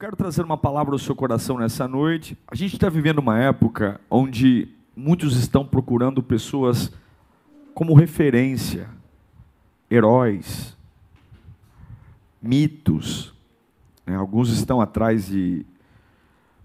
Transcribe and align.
quero 0.00 0.16
trazer 0.16 0.42
uma 0.42 0.56
palavra 0.56 0.94
ao 0.94 0.98
seu 0.98 1.14
coração 1.14 1.58
nessa 1.58 1.86
noite. 1.86 2.34
A 2.48 2.54
gente 2.54 2.72
está 2.72 2.88
vivendo 2.88 3.18
uma 3.18 3.38
época 3.38 4.00
onde 4.08 4.66
muitos 4.96 5.36
estão 5.36 5.62
procurando 5.62 6.22
pessoas 6.22 6.90
como 7.74 7.92
referência, 7.92 8.88
heróis, 9.90 10.74
mitos. 12.40 13.34
Né? 14.06 14.16
Alguns 14.16 14.48
estão 14.48 14.80
atrás 14.80 15.26
de 15.26 15.66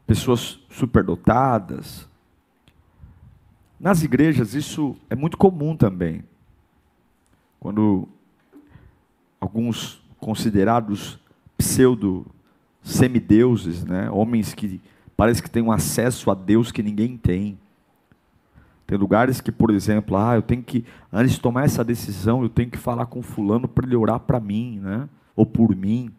pessoas 0.07 0.57
superdotadas. 0.69 2.07
Nas 3.77 4.01
igrejas 4.01 4.53
isso 4.53 4.95
é 5.09 5.15
muito 5.15 5.35
comum 5.35 5.75
também. 5.75 6.23
Quando 7.59 8.07
alguns 9.41 10.01
considerados 10.21 11.19
pseudo 11.57 12.25
semideuses, 12.85 13.83
né? 13.83 14.09
homens 14.11 14.53
que 14.53 14.79
parece 15.17 15.41
que 15.41 15.49
têm 15.49 15.63
um 15.63 15.71
acesso 15.71 16.29
a 16.29 16.35
Deus 16.35 16.71
que 16.71 16.83
ninguém 16.83 17.17
tem. 17.17 17.57
Tem 18.85 18.95
lugares 18.95 19.41
que, 19.41 19.51
por 19.51 19.71
exemplo, 19.71 20.15
ah, 20.15 20.35
eu 20.35 20.43
tenho 20.43 20.61
que, 20.61 20.85
antes 21.11 21.33
de 21.33 21.41
tomar 21.41 21.65
essa 21.65 21.83
decisão, 21.83 22.43
eu 22.43 22.49
tenho 22.49 22.69
que 22.69 22.77
falar 22.77 23.07
com 23.07 23.23
fulano 23.23 23.67
para 23.67 23.87
ele 23.87 23.95
orar 23.95 24.19
para 24.19 24.39
mim, 24.39 24.79
né? 24.83 25.09
ou 25.35 25.47
por 25.47 25.75
mim. 25.75 26.11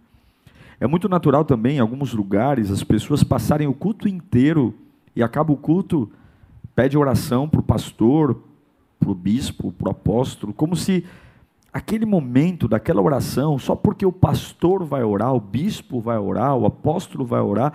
É 0.80 0.88
muito 0.88 1.08
natural 1.08 1.44
também, 1.44 1.76
em 1.76 1.80
alguns 1.80 2.12
lugares, 2.12 2.70
as 2.72 2.82
pessoas 2.82 3.22
passarem 3.22 3.68
o 3.68 3.72
culto 3.72 4.08
inteiro 4.08 4.74
e 5.14 5.22
acaba 5.22 5.52
o 5.52 5.56
culto, 5.56 6.10
pede 6.74 6.98
oração 6.98 7.48
para 7.48 7.60
o 7.60 7.62
pastor, 7.62 8.42
para 8.98 9.10
o 9.10 9.14
bispo, 9.14 9.70
para 9.70 9.88
o 9.88 9.92
apóstolo, 9.92 10.52
como 10.52 10.74
se 10.74 11.04
aquele 11.76 12.06
momento 12.06 12.66
daquela 12.66 13.02
oração, 13.02 13.58
só 13.58 13.76
porque 13.76 14.06
o 14.06 14.10
pastor 14.10 14.82
vai 14.82 15.04
orar, 15.04 15.34
o 15.34 15.40
bispo 15.40 16.00
vai 16.00 16.16
orar, 16.16 16.56
o 16.56 16.64
apóstolo 16.64 17.22
vai 17.22 17.40
orar, 17.42 17.74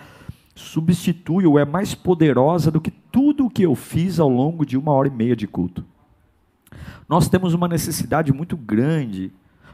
substitui 0.55 1.45
ou 1.45 1.59
é 1.59 1.65
mais 1.65 1.93
poderosa 1.93 2.71
do 2.71 2.81
que 2.81 2.89
tudo 2.89 3.45
o 3.45 3.49
que 3.49 3.61
eu 3.61 3.75
fiz 3.75 4.19
ao 4.19 4.27
longo 4.27 4.65
de 4.65 4.75
uma 4.75 4.91
hora 4.91 5.07
e 5.07 5.11
meia 5.11 5.35
de 5.35 5.45
culto. 5.45 5.85
Nós 7.07 7.29
temos 7.29 7.53
uma 7.53 7.67
necessidade 7.67 8.33
muito 8.33 8.57
grande, 8.57 9.31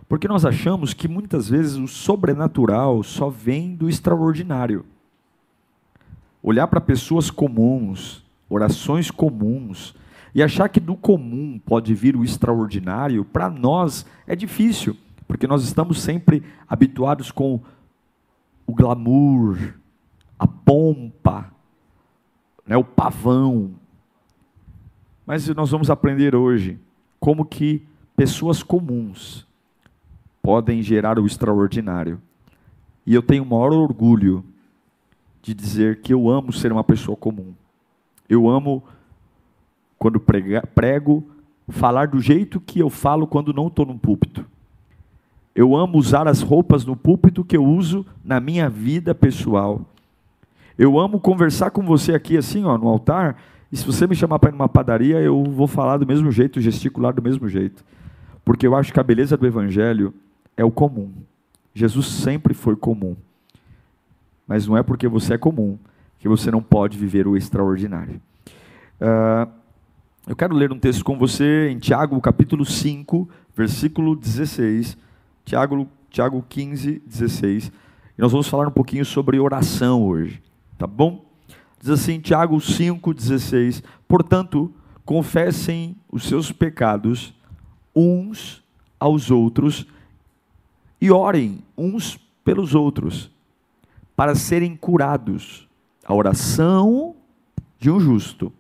porque 0.10 0.28
nós 0.28 0.44
achamos 0.44 0.94
que 0.94 1.08
muitas 1.08 1.48
vezes 1.48 1.78
o 1.78 1.88
sobrenatural 1.88 3.04
só 3.04 3.30
vem 3.30 3.76
do 3.76 3.88
extraordinário. 3.88 4.86
Olhar 6.44 6.68
para 6.68 6.82
pessoas 6.82 7.32
comuns, 7.32 8.26
orações 8.50 9.10
comuns, 9.10 9.96
e 10.38 10.44
achar 10.44 10.70
que 10.70 10.80
do 10.80 10.96
comum 10.96 11.58
pode 11.58 11.96
vir 11.96 12.16
o 12.16 12.24
extraordinário, 12.24 13.26
para 13.26 13.50
nós 13.50 14.06
é 14.28 14.36
difícil, 14.36 14.96
porque 15.28 15.48
nós 15.48 15.64
estamos 15.64 16.00
sempre 16.00 16.44
habituados 16.70 17.32
com 17.32 17.60
o 18.68 18.72
glamour, 18.72 19.58
a 20.38 20.46
pompa, 20.46 21.52
né, 22.68 22.78
o 22.78 22.84
pavão. 22.84 23.72
Mas 25.26 25.50
nós 25.50 25.72
vamos 25.72 25.90
aprender 25.90 26.36
hoje 26.36 26.80
como 27.20 27.44
que 27.44 27.82
pessoas 28.16 28.62
comuns 28.62 29.44
podem 30.40 30.84
gerar 30.84 31.18
o 31.18 31.26
extraordinário. 31.26 32.22
E 33.08 33.16
eu 33.16 33.24
tenho 33.24 33.42
o 33.42 33.48
maior 33.48 33.74
orgulho 33.74 34.46
de 35.42 35.56
dizer 35.56 36.00
que 36.00 36.14
eu 36.14 36.30
amo 36.30 36.54
ser 36.54 36.72
uma 36.72 36.84
pessoa 36.84 37.18
comum. 37.18 37.56
Eu 38.30 38.48
amo 38.48 38.84
quando 39.98 40.20
prego, 40.20 41.24
falar 41.68 42.08
do 42.08 42.20
jeito 42.20 42.60
que 42.60 42.80
eu 42.80 42.90
falo 42.90 43.28
quando 43.28 43.54
não 43.54 43.68
estou 43.68 43.86
no 43.86 43.98
púlpito. 43.98 44.46
Eu 45.56 45.76
amo 45.76 45.98
usar 45.98 46.28
as 46.28 46.42
roupas 46.42 46.86
no 46.86 46.96
púlpito 46.96 47.44
que 47.44 47.58
eu 47.58 47.66
uso 47.66 48.06
na 48.24 48.40
minha 48.40 48.70
vida 48.70 49.16
pessoal. 49.16 49.82
Eu 50.78 51.00
amo 51.00 51.20
conversar 51.20 51.72
com 51.72 51.82
você 51.82 52.14
aqui 52.14 52.38
assim, 52.38 52.64
ó, 52.64 52.78
no 52.78 52.88
altar, 52.88 53.38
e 53.72 53.76
se 53.76 53.86
você 53.86 54.06
me 54.06 54.16
chamar 54.16 54.40
para 54.40 54.50
ir 54.50 54.54
numa 54.54 54.70
padaria, 54.70 55.20
eu 55.20 55.44
vou 55.44 55.68
falar 55.68 55.98
do 55.98 56.06
mesmo 56.06 56.32
jeito, 56.32 56.62
gesticular 56.62 57.14
do 57.14 57.22
mesmo 57.22 57.50
jeito. 57.50 57.84
Porque 58.46 58.66
eu 58.66 58.76
acho 58.76 58.94
que 58.94 59.00
a 59.00 59.04
beleza 59.04 59.36
do 59.36 59.46
evangelho 59.46 60.14
é 60.56 60.64
o 60.64 60.72
comum. 60.72 61.12
Jesus 61.74 62.08
sempre 62.08 62.54
foi 62.54 62.76
comum. 62.76 63.16
Mas 64.48 64.66
não 64.66 64.78
é 64.78 64.84
porque 64.84 65.08
você 65.08 65.34
é 65.34 65.38
comum 65.38 65.78
que 66.20 66.28
você 66.28 66.50
não 66.50 66.62
pode 66.62 66.98
viver 66.98 67.28
o 67.28 67.36
extraordinário. 67.36 68.22
Uh, 69.02 69.52
eu 70.28 70.36
quero 70.36 70.54
ler 70.54 70.74
um 70.74 70.80
texto 70.80 71.06
com 71.06 71.18
você 71.18 71.70
em 71.70 71.80
Tiago, 71.80 72.20
capítulo 72.20 72.66
5, 72.66 73.30
versículo 73.56 74.14
16. 74.14 74.98
Tiago, 75.46 75.88
Tiago 76.10 76.46
15, 76.50 77.02
16. 77.06 77.72
E 78.18 78.22
nós 78.22 78.34
vamos 78.34 78.50
falar 78.50 78.68
um 78.68 78.72
pouquinho 78.72 79.06
sobre 79.06 79.40
oração 79.40 80.04
hoje, 80.06 80.44
tá 80.78 80.86
bom? 80.86 81.24
Diz 81.80 81.90
assim, 81.92 82.20
Tiago 82.20 82.60
5, 82.60 83.14
16. 83.14 83.82
Portanto, 84.06 84.70
confessem 85.06 85.96
os 86.12 86.28
seus 86.28 86.52
pecados 86.52 87.34
uns 87.96 88.62
aos 89.00 89.32
outros 89.32 89.88
e 91.00 91.10
orem 91.10 91.64
uns 91.78 92.18
pelos 92.44 92.76
outros, 92.76 93.32
para 94.14 94.36
serem 94.36 94.76
curados. 94.76 95.70
A 96.06 96.14
oração 96.14 97.16
de 97.80 97.90
um 97.90 97.98
justo 97.98 98.52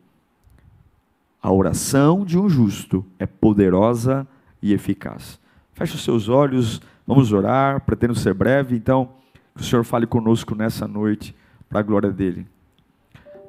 a 1.47 1.51
oração 1.53 2.25
de 2.25 2.37
um 2.37 2.49
justo 2.49 3.05
é 3.17 3.25
poderosa 3.25 4.27
e 4.61 4.73
eficaz. 4.73 5.39
Feche 5.71 5.95
os 5.95 6.03
seus 6.03 6.27
olhos, 6.27 6.81
vamos 7.07 7.31
orar, 7.31 7.79
pretendo 7.85 8.13
ser 8.15 8.33
breve, 8.33 8.75
então 8.75 9.11
que 9.55 9.61
o 9.61 9.63
Senhor 9.63 9.85
fale 9.85 10.05
conosco 10.05 10.53
nessa 10.53 10.85
noite, 10.85 11.33
para 11.69 11.79
a 11.79 11.83
glória 11.83 12.11
dele. 12.11 12.45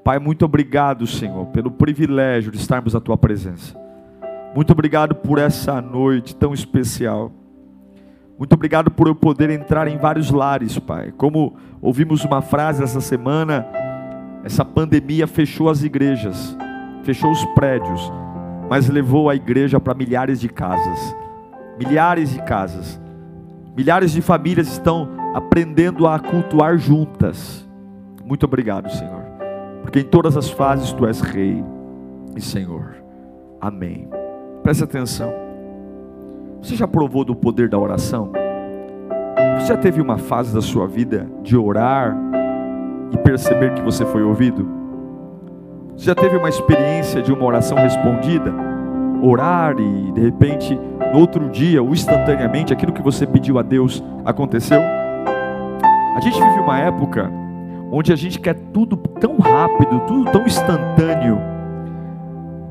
Pai, 0.05 0.21
muito 0.21 0.45
obrigado, 0.45 1.09
Senhor, 1.09 1.47
pelo 1.47 1.73
privilégio 1.73 2.53
de 2.53 2.59
estarmos 2.59 2.95
à 2.95 3.01
tua 3.01 3.17
presença. 3.17 3.77
Muito 4.55 4.71
obrigado 4.71 5.17
por 5.17 5.41
essa 5.41 5.83
noite 5.83 6.37
tão 6.37 6.55
especial. 6.55 7.33
Muito 8.39 8.53
obrigado 8.53 8.93
por 8.93 9.09
eu 9.09 9.15
poder 9.17 9.51
entrar 9.51 9.89
em 9.89 9.99
vários 9.99 10.31
lares, 10.31 10.79
Pai. 10.79 11.13
Como 11.17 11.57
ouvimos 11.83 12.25
uma 12.25 12.43
frase 12.43 12.81
essa 12.81 13.01
semana, 13.01 13.67
essa 14.45 14.65
pandemia 14.65 15.27
fechou 15.27 15.69
as 15.69 15.83
igrejas 15.83 16.57
fechou 17.09 17.31
os 17.31 17.43
prédios, 17.47 18.13
mas 18.69 18.87
levou 18.87 19.31
a 19.31 19.35
igreja 19.35 19.81
para 19.81 19.95
milhares 19.95 20.39
de 20.39 20.47
casas. 20.47 21.17
Milhares 21.79 22.35
de 22.35 22.43
casas. 22.43 23.01
Milhares 23.75 24.13
de 24.13 24.21
famílias 24.21 24.69
estão 24.69 25.09
aprendendo 25.33 26.07
a 26.07 26.19
cultuar 26.19 26.77
juntas. 26.77 27.67
Muito 28.23 28.45
obrigado, 28.45 28.91
Senhor. 28.91 29.23
Porque 29.81 30.01
em 30.01 30.05
todas 30.05 30.37
as 30.37 30.51
fases 30.51 30.93
tu 30.93 31.07
és 31.07 31.23
rei 31.23 31.65
e 32.37 32.43
Senhor. 32.43 32.97
Amém. 33.59 34.07
Preste 34.63 34.85
atenção. 34.85 35.33
Você 36.61 36.77
já 36.77 36.87
provou 36.87 37.25
do 37.25 37.35
poder 37.35 37.71
da 37.71 37.79
oração? 37.79 38.33
Você 39.59 39.69
já 39.69 39.79
teve 39.79 40.03
uma 40.03 40.19
fase 40.19 40.53
da 40.53 40.61
sua 40.61 40.87
vida 40.87 41.27
de 41.43 41.57
orar 41.57 42.15
e 43.11 43.17
perceber 43.17 43.73
que 43.73 43.81
você 43.81 44.05
foi 44.05 44.23
ouvido? 44.23 44.78
Você 45.99 46.05
já 46.05 46.15
teve 46.15 46.37
uma 46.37 46.49
experiência 46.49 47.21
de 47.21 47.33
uma 47.33 47.45
oração 47.45 47.77
respondida? 47.77 48.55
Orar 49.21 49.75
e 49.81 50.13
de 50.13 50.21
repente, 50.21 50.79
no 51.13 51.19
outro 51.19 51.51
dia, 51.51 51.83
ou 51.83 51.91
instantaneamente, 51.91 52.73
aquilo 52.73 52.93
que 52.93 53.03
você 53.03 53.27
pediu 53.27 53.59
a 53.59 53.63
Deus 53.63 54.01
aconteceu? 54.25 54.81
A 54.81 56.21
gente 56.21 56.41
vive 56.41 56.61
uma 56.61 56.79
época 56.79 57.29
onde 57.91 58.13
a 58.13 58.17
gente 58.17 58.39
quer 58.39 58.55
tudo 58.73 58.97
tão 58.97 59.39
rápido, 59.39 60.01
tudo 60.07 60.31
tão 60.31 60.47
instantâneo, 60.47 61.41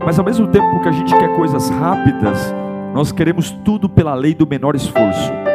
mas 0.05 0.17
ao 0.17 0.23
mesmo 0.23 0.47
tempo 0.47 0.79
que 0.79 0.87
a 0.87 0.93
gente 0.93 1.13
quer 1.13 1.35
coisas 1.35 1.69
rápidas, 1.69 2.55
nós 2.93 3.11
queremos 3.11 3.51
tudo 3.51 3.89
pela 3.89 4.15
lei 4.15 4.33
do 4.33 4.47
menor 4.47 4.73
esforço 4.73 5.46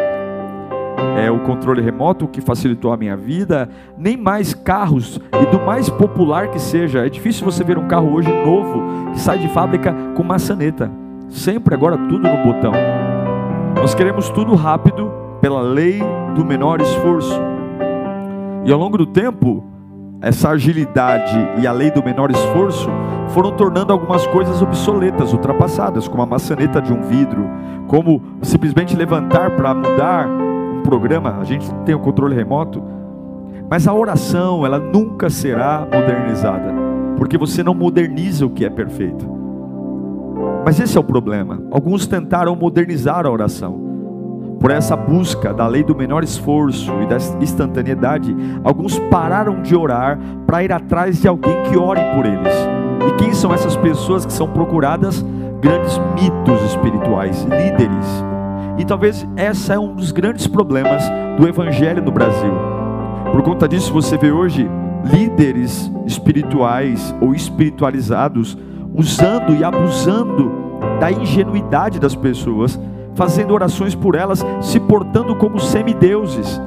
é, 1.17 1.31
o 1.31 1.41
controle 1.41 1.83
remoto 1.83 2.27
que 2.27 2.41
facilitou 2.41 2.93
a 2.93 2.97
minha 2.97 3.17
vida, 3.17 3.69
nem 3.97 4.17
mais 4.17 4.55
carros 4.55 5.21
e 5.41 5.47
do 5.47 5.61
mais 5.61 5.89
popular 5.89 6.49
que 6.49 6.59
seja. 6.59 7.07
É 7.07 7.09
difícil 7.09 7.45
você 7.45 7.63
ver 7.63 7.79
um 7.79 7.87
carro 7.87 8.13
hoje 8.13 8.31
novo 8.45 9.13
que 9.13 9.21
sai 9.21 9.39
de 9.39 9.49
fábrica 9.49 9.95
com 10.15 10.23
maçaneta. 10.23 10.91
Sempre 11.29 11.75
agora 11.75 11.97
tudo 11.97 12.29
no 12.29 12.45
botão. 12.45 12.73
Nós 13.77 13.95
queremos 13.95 14.29
tudo 14.31 14.55
rápido 14.55 15.11
pela 15.41 15.61
lei 15.61 16.01
do 16.35 16.45
menor 16.45 16.81
esforço. 16.81 17.41
E 18.65 18.73
ao 18.73 18.79
longo 18.79 18.97
do 18.97 19.07
tempo, 19.07 19.65
essa 20.21 20.51
agilidade 20.51 21.37
e 21.61 21.67
a 21.67 21.73
lei 21.73 21.91
do 21.91 22.03
menor 22.03 22.31
esforço 22.31 22.89
foram 23.29 23.51
tornando 23.53 23.93
algumas 23.93 24.25
coisas 24.29 24.63
obsoletas, 24.63 25.33
ultrapassadas, 25.33 26.07
como 26.07 26.23
a 26.23 26.27
maçaneta 26.27 26.81
de 26.81 26.93
um 26.93 27.03
vidro, 27.03 27.45
como 27.89 28.23
simplesmente 28.41 28.95
levantar 28.95 29.57
para 29.57 29.75
mudar 29.75 30.29
programa, 30.83 31.39
a 31.41 31.45
gente 31.45 31.73
tem 31.85 31.95
o 31.95 32.01
controle 32.01 32.35
remoto, 32.35 32.83
mas 33.69 33.89
a 33.89 33.95
oração, 33.95 34.67
ela 34.67 34.79
nunca 34.79 35.31
será 35.31 35.87
modernizada, 35.93 36.73
porque 37.17 37.39
você 37.39 37.63
não 37.63 37.75
moderniza 37.75 38.45
o 38.45 38.51
que 38.51 38.65
é 38.65 38.71
perfeito. 38.71 39.27
Mas 40.65 40.79
esse 40.79 40.97
é 40.97 41.01
o 41.01 41.05
problema. 41.05 41.63
Alguns 41.71 42.07
tentaram 42.07 42.55
modernizar 42.55 43.27
a 43.27 43.31
oração 43.31 43.93
por 44.63 44.71
essa 44.71 44.95
busca 44.95 45.53
da 45.53 45.67
lei 45.67 45.83
do 45.83 45.93
menor 45.93 46.23
esforço 46.23 46.93
e 47.03 47.07
da 47.07 47.17
instantaneidade, 47.43 48.33
alguns 48.63 48.97
pararam 49.11 49.61
de 49.61 49.75
orar 49.75 50.17
para 50.47 50.63
ir 50.63 50.73
atrás 50.73 51.21
de 51.21 51.27
alguém 51.27 51.61
que 51.65 51.77
ore 51.77 52.01
por 52.15 52.25
eles. 52.25 52.55
E 53.09 53.13
quem 53.17 53.35
são 53.35 53.53
essas 53.53 53.75
pessoas 53.75 54.25
que 54.25 54.33
são 54.33 54.47
procuradas? 54.47 55.21
Grandes 55.61 56.01
mitos 56.15 56.63
espirituais, 56.63 57.43
líderes. 57.43 58.32
E 58.79 58.85
talvez 58.85 59.27
essa 59.37 59.75
é 59.75 59.79
um 59.79 59.95
dos 59.95 60.13
grandes 60.13 60.47
problemas 60.47 61.03
do 61.39 61.47
evangelho 61.47 62.03
no 62.03 62.11
Brasil. 62.11 62.53
Por 63.31 63.43
conta 63.43 63.69
disso, 63.69 63.93
você 63.93 64.17
vê 64.17 64.31
hoje 64.31 64.69
líderes 65.05 65.91
espirituais 66.07 67.15
ou 67.21 67.35
espiritualizados 67.35 68.57
usando 68.95 69.55
e 69.55 69.65
abusando 69.65 70.53
da 71.01 71.11
ingenuidade 71.11 71.99
das 71.99 72.15
pessoas 72.15 72.79
fazendo 73.15 73.53
orações 73.53 73.95
por 73.95 74.15
elas, 74.15 74.45
se 74.61 74.81
portando 74.81 75.35
como 75.37 75.61
semideuses. 75.61 76.61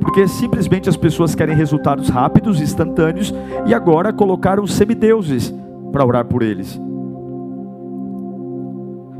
Porque 0.00 0.26
simplesmente 0.26 0.88
as 0.88 0.96
pessoas 0.96 1.34
querem 1.34 1.54
resultados 1.54 2.08
rápidos, 2.08 2.60
instantâneos, 2.60 3.32
e 3.66 3.74
agora 3.74 4.12
colocaram 4.12 4.66
semideuses 4.66 5.54
para 5.92 6.04
orar 6.04 6.24
por 6.24 6.42
eles. 6.42 6.80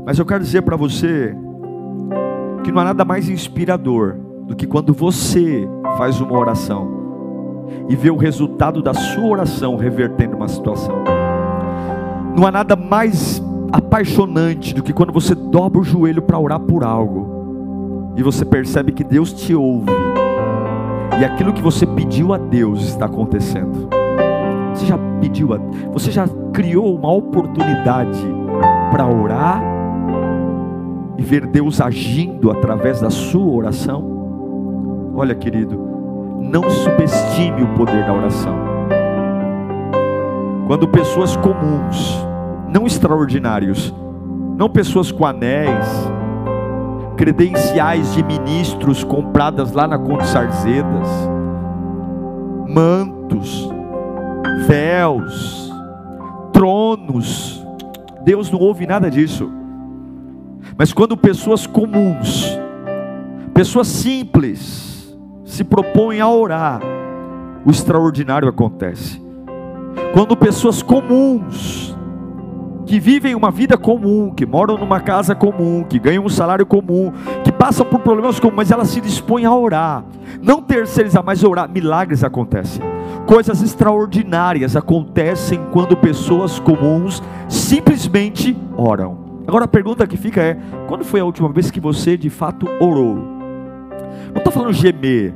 Mas 0.05 0.19
eu 0.19 0.25
quero 0.25 0.43
dizer 0.43 0.63
para 0.63 0.75
você 0.75 1.35
que 2.63 2.71
não 2.71 2.81
há 2.81 2.85
nada 2.85 3.03
mais 3.03 3.29
inspirador 3.29 4.15
do 4.47 4.55
que 4.55 4.65
quando 4.65 4.93
você 4.93 5.67
faz 5.97 6.19
uma 6.21 6.37
oração 6.37 7.03
e 7.89 7.95
vê 7.95 8.09
o 8.09 8.17
resultado 8.17 8.81
da 8.81 8.93
sua 8.93 9.25
oração 9.25 9.75
revertendo 9.75 10.35
uma 10.35 10.47
situação. 10.47 11.03
Não 12.35 12.45
há 12.45 12.51
nada 12.51 12.75
mais 12.75 13.41
apaixonante 13.71 14.73
do 14.73 14.83
que 14.83 14.93
quando 14.93 15.11
você 15.11 15.35
dobra 15.35 15.79
o 15.79 15.83
joelho 15.83 16.21
para 16.21 16.39
orar 16.39 16.59
por 16.59 16.83
algo 16.83 18.13
e 18.15 18.23
você 18.23 18.45
percebe 18.45 18.91
que 18.91 19.03
Deus 19.03 19.33
te 19.33 19.53
ouve 19.53 19.91
e 21.19 21.25
aquilo 21.25 21.53
que 21.53 21.61
você 21.61 21.85
pediu 21.85 22.33
a 22.33 22.37
Deus 22.37 22.83
está 22.83 23.05
acontecendo. 23.05 23.89
Você 24.73 24.85
já 24.85 24.97
pediu, 25.19 25.53
a, 25.53 25.57
você 25.91 26.11
já 26.11 26.27
criou 26.51 26.95
uma 26.95 27.11
oportunidade 27.11 28.19
para 28.91 29.07
orar 29.07 29.72
e 31.17 31.21
ver 31.21 31.45
Deus 31.45 31.79
agindo 31.79 32.51
através 32.51 33.01
da 33.01 33.09
sua 33.09 33.51
oração? 33.51 35.11
Olha, 35.15 35.35
querido, 35.35 35.79
não 36.41 36.69
subestime 36.69 37.63
o 37.63 37.73
poder 37.75 38.05
da 38.05 38.13
oração. 38.13 38.55
Quando 40.67 40.87
pessoas 40.87 41.35
comuns 41.37 42.25
não 42.69 42.87
extraordinários, 42.87 43.93
não 44.57 44.69
pessoas 44.69 45.11
com 45.11 45.25
anéis, 45.25 45.87
credenciais 47.15 48.13
de 48.13 48.23
ministros 48.23 49.03
compradas 49.03 49.71
lá 49.71 49.87
na 49.87 49.97
Conde 49.99 50.25
Sarzedas, 50.25 51.07
mantos, 52.67 53.69
véus, 54.67 55.71
tronos. 56.51 57.63
Deus 58.23 58.49
não 58.49 58.59
ouve 58.59 58.87
nada 58.87 59.11
disso. 59.11 59.51
Mas 60.77 60.91
quando 60.91 61.15
pessoas 61.15 61.67
comuns, 61.67 62.47
pessoas 63.53 63.87
simples, 63.87 65.15
se 65.45 65.63
propõem 65.63 66.19
a 66.19 66.27
orar, 66.27 66.81
o 67.65 67.69
extraordinário 67.69 68.47
acontece. 68.47 69.21
Quando 70.13 70.35
pessoas 70.35 70.81
comuns 70.81 71.95
que 72.85 72.99
vivem 72.99 73.35
uma 73.35 73.49
vida 73.49 73.77
comum, 73.77 74.31
que 74.35 74.45
moram 74.45 74.77
numa 74.77 74.99
casa 74.99 75.33
comum, 75.33 75.83
que 75.83 75.97
ganham 75.97 76.25
um 76.25 76.29
salário 76.29 76.65
comum, 76.65 77.13
que 77.43 77.51
passam 77.51 77.85
por 77.85 77.99
problemas 77.99 78.39
comuns, 78.39 78.57
mas 78.57 78.71
elas 78.71 78.89
se 78.89 78.99
dispõem 78.99 79.45
a 79.45 79.55
orar, 79.55 80.03
não 80.41 80.61
terceirizar, 80.61 81.23
mas 81.23 81.43
orar, 81.43 81.69
milagres 81.69 82.23
acontecem, 82.23 82.81
coisas 83.25 83.61
extraordinárias 83.61 84.75
acontecem 84.75 85.59
quando 85.71 85.95
pessoas 85.95 86.59
comuns 86.59 87.23
simplesmente 87.47 88.57
oram. 88.75 89.22
Agora 89.47 89.65
a 89.65 89.67
pergunta 89.67 90.07
que 90.07 90.17
fica 90.17 90.41
é: 90.41 90.57
quando 90.87 91.03
foi 91.03 91.19
a 91.19 91.25
última 91.25 91.49
vez 91.49 91.69
que 91.69 91.79
você 91.79 92.17
de 92.17 92.29
fato 92.29 92.67
orou? 92.79 93.15
Não 93.15 94.37
estou 94.37 94.51
falando 94.51 94.73
gemer, 94.73 95.33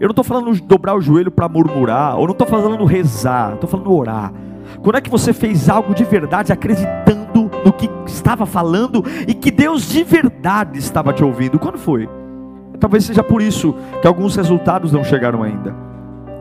eu 0.00 0.08
não 0.08 0.10
estou 0.10 0.24
falando 0.24 0.52
dobrar 0.60 0.96
o 0.96 1.00
joelho 1.00 1.30
para 1.30 1.48
murmurar, 1.48 2.16
ou 2.18 2.26
não 2.26 2.32
estou 2.32 2.46
falando 2.46 2.84
rezar, 2.84 3.54
estou 3.54 3.68
falando 3.68 3.92
orar. 3.92 4.32
Quando 4.82 4.96
é 4.96 5.00
que 5.00 5.10
você 5.10 5.32
fez 5.32 5.68
algo 5.68 5.94
de 5.94 6.04
verdade 6.04 6.52
acreditando 6.52 7.50
no 7.64 7.72
que 7.72 7.88
estava 8.06 8.46
falando 8.46 9.04
e 9.28 9.34
que 9.34 9.50
Deus 9.50 9.88
de 9.88 10.02
verdade 10.02 10.78
estava 10.78 11.12
te 11.12 11.22
ouvindo? 11.22 11.58
Quando 11.58 11.78
foi? 11.78 12.08
Talvez 12.80 13.04
seja 13.04 13.22
por 13.22 13.40
isso 13.40 13.74
que 14.00 14.06
alguns 14.06 14.34
resultados 14.34 14.90
não 14.90 15.04
chegaram 15.04 15.42
ainda. 15.42 15.74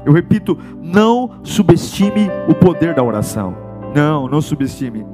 Eu 0.06 0.12
repito, 0.12 0.58
não 0.82 1.40
subestime 1.44 2.30
o 2.48 2.56
poder 2.56 2.94
da 2.94 3.04
oração. 3.04 3.56
Não, 3.96 4.28
não 4.28 4.42
subestime. 4.42 5.06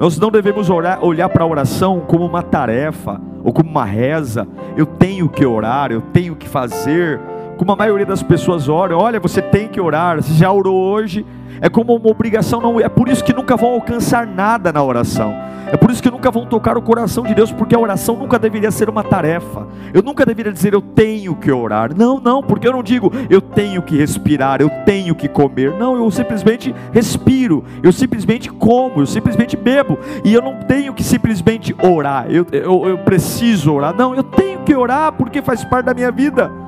Nós 0.00 0.18
não 0.18 0.30
devemos 0.30 0.70
orar, 0.70 1.04
olhar 1.04 1.28
para 1.28 1.44
a 1.44 1.46
oração 1.46 2.00
como 2.00 2.24
uma 2.24 2.42
tarefa 2.42 3.20
ou 3.44 3.52
como 3.52 3.68
uma 3.68 3.84
reza. 3.84 4.48
Eu 4.74 4.86
tenho 4.86 5.28
que 5.28 5.44
orar, 5.44 5.92
eu 5.92 6.00
tenho 6.00 6.34
que 6.34 6.48
fazer. 6.48 7.20
Como 7.60 7.72
a 7.72 7.76
maioria 7.76 8.06
das 8.06 8.22
pessoas 8.22 8.70
ora, 8.70 8.96
olha, 8.96 9.20
você 9.20 9.42
tem 9.42 9.68
que 9.68 9.78
orar. 9.78 10.16
Você 10.16 10.32
já 10.32 10.50
orou 10.50 10.74
hoje? 10.74 11.26
é 11.60 11.68
como 11.68 11.94
uma 11.94 12.10
obrigação, 12.10 12.60
não 12.60 12.80
é 12.80 12.88
por 12.88 13.08
isso 13.08 13.22
que 13.22 13.34
nunca 13.34 13.56
vão 13.56 13.72
alcançar 13.72 14.26
nada 14.26 14.72
na 14.72 14.82
oração. 14.82 15.34
É 15.72 15.76
por 15.76 15.90
isso 15.90 16.02
que 16.02 16.10
nunca 16.10 16.30
vão 16.30 16.46
tocar 16.46 16.76
o 16.76 16.82
coração 16.82 17.22
de 17.22 17.32
Deus, 17.32 17.52
porque 17.52 17.76
a 17.76 17.78
oração 17.78 18.16
nunca 18.16 18.38
deveria 18.38 18.72
ser 18.72 18.88
uma 18.88 19.04
tarefa. 19.04 19.68
Eu 19.94 20.02
nunca 20.02 20.26
deveria 20.26 20.52
dizer 20.52 20.72
eu 20.72 20.80
tenho 20.80 21.36
que 21.36 21.52
orar. 21.52 21.94
Não, 21.96 22.18
não, 22.18 22.42
porque 22.42 22.66
eu 22.66 22.72
não 22.72 22.82
digo 22.82 23.12
eu 23.28 23.40
tenho 23.40 23.80
que 23.82 23.96
respirar, 23.96 24.60
eu 24.60 24.70
tenho 24.84 25.14
que 25.14 25.28
comer. 25.28 25.72
Não, 25.78 25.96
eu 25.96 26.10
simplesmente 26.10 26.74
respiro, 26.92 27.62
eu 27.82 27.92
simplesmente 27.92 28.50
como, 28.50 29.00
eu 29.00 29.06
simplesmente 29.06 29.56
bebo. 29.56 29.98
E 30.24 30.34
eu 30.34 30.42
não 30.42 30.56
tenho 30.60 30.92
que 30.92 31.04
simplesmente 31.04 31.76
orar, 31.80 32.26
eu, 32.28 32.44
eu, 32.50 32.88
eu 32.88 32.98
preciso 32.98 33.72
orar. 33.72 33.94
Não, 33.94 34.14
eu 34.14 34.24
tenho 34.24 34.60
que 34.60 34.74
orar 34.74 35.12
porque 35.12 35.40
faz 35.40 35.62
parte 35.62 35.86
da 35.86 35.94
minha 35.94 36.10
vida. 36.10 36.59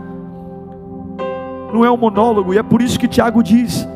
Não 1.72 1.84
é 1.84 1.90
um 1.90 1.96
monólogo, 1.96 2.52
e 2.52 2.58
é 2.58 2.62
por 2.62 2.82
isso 2.82 2.98
que 2.98 3.08
Tiago 3.08 3.42
diz: 3.42 3.88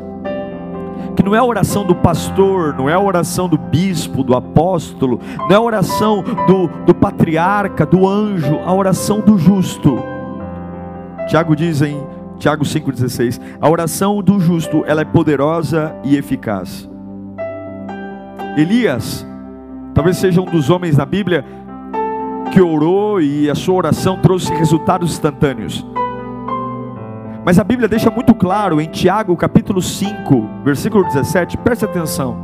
que 1.17 1.23
não 1.23 1.35
é 1.35 1.39
a 1.39 1.45
oração 1.45 1.85
do 1.85 1.95
pastor, 1.95 2.75
não 2.75 2.89
é 2.89 2.93
a 2.93 3.01
oração 3.01 3.49
do 3.49 3.57
bispo, 3.57 4.23
do 4.23 4.37
apóstolo, 4.37 5.19
não 5.39 5.51
é 5.51 5.55
a 5.55 5.61
oração 5.61 6.23
do, 6.47 6.69
do 6.85 6.95
patriarca, 6.95 7.87
do 7.87 8.07
anjo, 8.07 8.59
a 8.65 8.73
oração 8.73 9.21
do 9.21 9.39
justo. 9.39 9.99
Tiago 11.27 11.57
diz 11.57 11.81
em 11.81 12.07
Tiago 12.39 12.65
5,16: 12.65 13.41
a 13.61 13.69
oração 13.69 14.23
do 14.23 14.39
justo 14.39 14.85
ela 14.87 15.01
é 15.01 15.05
poderosa 15.05 15.95
e 16.05 16.17
eficaz. 16.17 16.89
Elias, 18.57 19.27
talvez 19.95 20.19
seja 20.19 20.41
um 20.41 20.47
dos 20.47 20.71
homens 20.71 20.97
na 20.97 21.05
Bíblia 21.05 21.45
que 22.53 22.61
orou 22.61 23.21
e 23.21 23.51
a 23.51 23.55
sua 23.55 23.75
oração 23.75 24.19
trouxe 24.21 24.53
resultados 24.55 25.11
instantâneos. 25.11 25.85
Mas 27.47 27.61
a 27.61 27.63
Bíblia 27.63 27.87
deixa 27.87 28.11
muito 28.11 28.35
claro 28.35 28.81
em 28.81 28.89
Tiago, 28.89 29.37
capítulo 29.37 29.81
5, 29.81 30.65
versículo 30.65 31.05
17, 31.05 31.57
preste 31.59 31.85
atenção. 31.85 32.37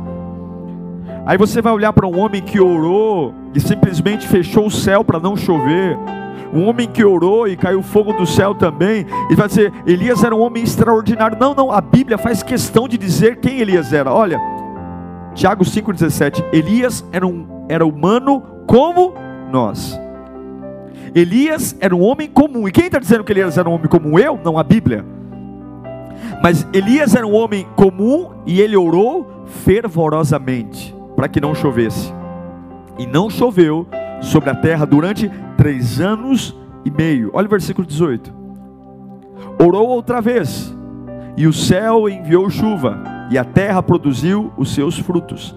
Aí 1.25 1.37
você 1.37 1.61
vai 1.61 1.73
olhar 1.73 1.91
para 1.91 2.07
um 2.07 2.17
homem 2.17 2.41
que 2.41 2.57
orou 2.57 3.35
e 3.53 3.59
simplesmente 3.59 4.25
fechou 4.25 4.67
o 4.67 4.71
céu 4.71 5.03
para 5.03 5.19
não 5.19 5.35
chover. 5.35 5.99
Um 6.53 6.69
homem 6.69 6.87
que 6.87 7.03
orou 7.03 7.49
e 7.49 7.57
caiu 7.57 7.83
fogo 7.83 8.13
do 8.13 8.25
céu 8.25 8.55
também. 8.55 9.05
E 9.29 9.35
vai 9.35 9.49
dizer, 9.49 9.73
Elias 9.85 10.23
era 10.23 10.33
um 10.33 10.39
homem 10.39 10.63
extraordinário. 10.63 11.37
Não, 11.37 11.53
não, 11.53 11.69
a 11.69 11.81
Bíblia 11.81 12.17
faz 12.17 12.41
questão 12.41 12.87
de 12.87 12.97
dizer 12.97 13.41
quem 13.41 13.59
Elias 13.59 13.91
era. 13.91 14.09
Olha, 14.09 14.39
Tiago 15.35 15.65
5,17. 15.65 16.45
Elias 16.53 17.03
era, 17.11 17.27
um, 17.27 17.65
era 17.67 17.85
humano 17.85 18.41
como 18.65 19.13
nós. 19.51 19.99
Elias 21.15 21.75
era 21.79 21.95
um 21.95 22.01
homem 22.01 22.29
comum. 22.29 22.67
E 22.67 22.71
quem 22.71 22.85
está 22.85 22.99
dizendo 22.99 23.23
que 23.23 23.31
Elias 23.31 23.57
era 23.57 23.69
um 23.69 23.73
homem 23.73 23.87
comum? 23.87 24.17
Eu? 24.17 24.39
Não, 24.43 24.57
a 24.57 24.63
Bíblia. 24.63 25.05
Mas 26.41 26.67
Elias 26.73 27.15
era 27.15 27.25
um 27.25 27.33
homem 27.33 27.67
comum 27.75 28.31
e 28.45 28.59
ele 28.59 28.75
orou 28.75 29.45
fervorosamente 29.63 30.93
para 31.15 31.27
que 31.27 31.39
não 31.39 31.53
chovesse. 31.53 32.13
E 32.97 33.05
não 33.05 33.29
choveu 33.29 33.87
sobre 34.21 34.49
a 34.49 34.55
terra 34.55 34.85
durante 34.85 35.29
três 35.57 35.99
anos 35.99 36.55
e 36.85 36.91
meio. 36.91 37.29
Olha 37.33 37.47
o 37.47 37.49
versículo 37.49 37.85
18. 37.87 38.33
Orou 39.59 39.87
outra 39.87 40.19
vez, 40.21 40.75
e 41.37 41.47
o 41.47 41.53
céu 41.53 42.09
enviou 42.09 42.49
chuva, 42.49 43.01
e 43.29 43.37
a 43.37 43.43
terra 43.43 43.81
produziu 43.81 44.51
os 44.57 44.73
seus 44.73 44.97
frutos. 44.97 45.55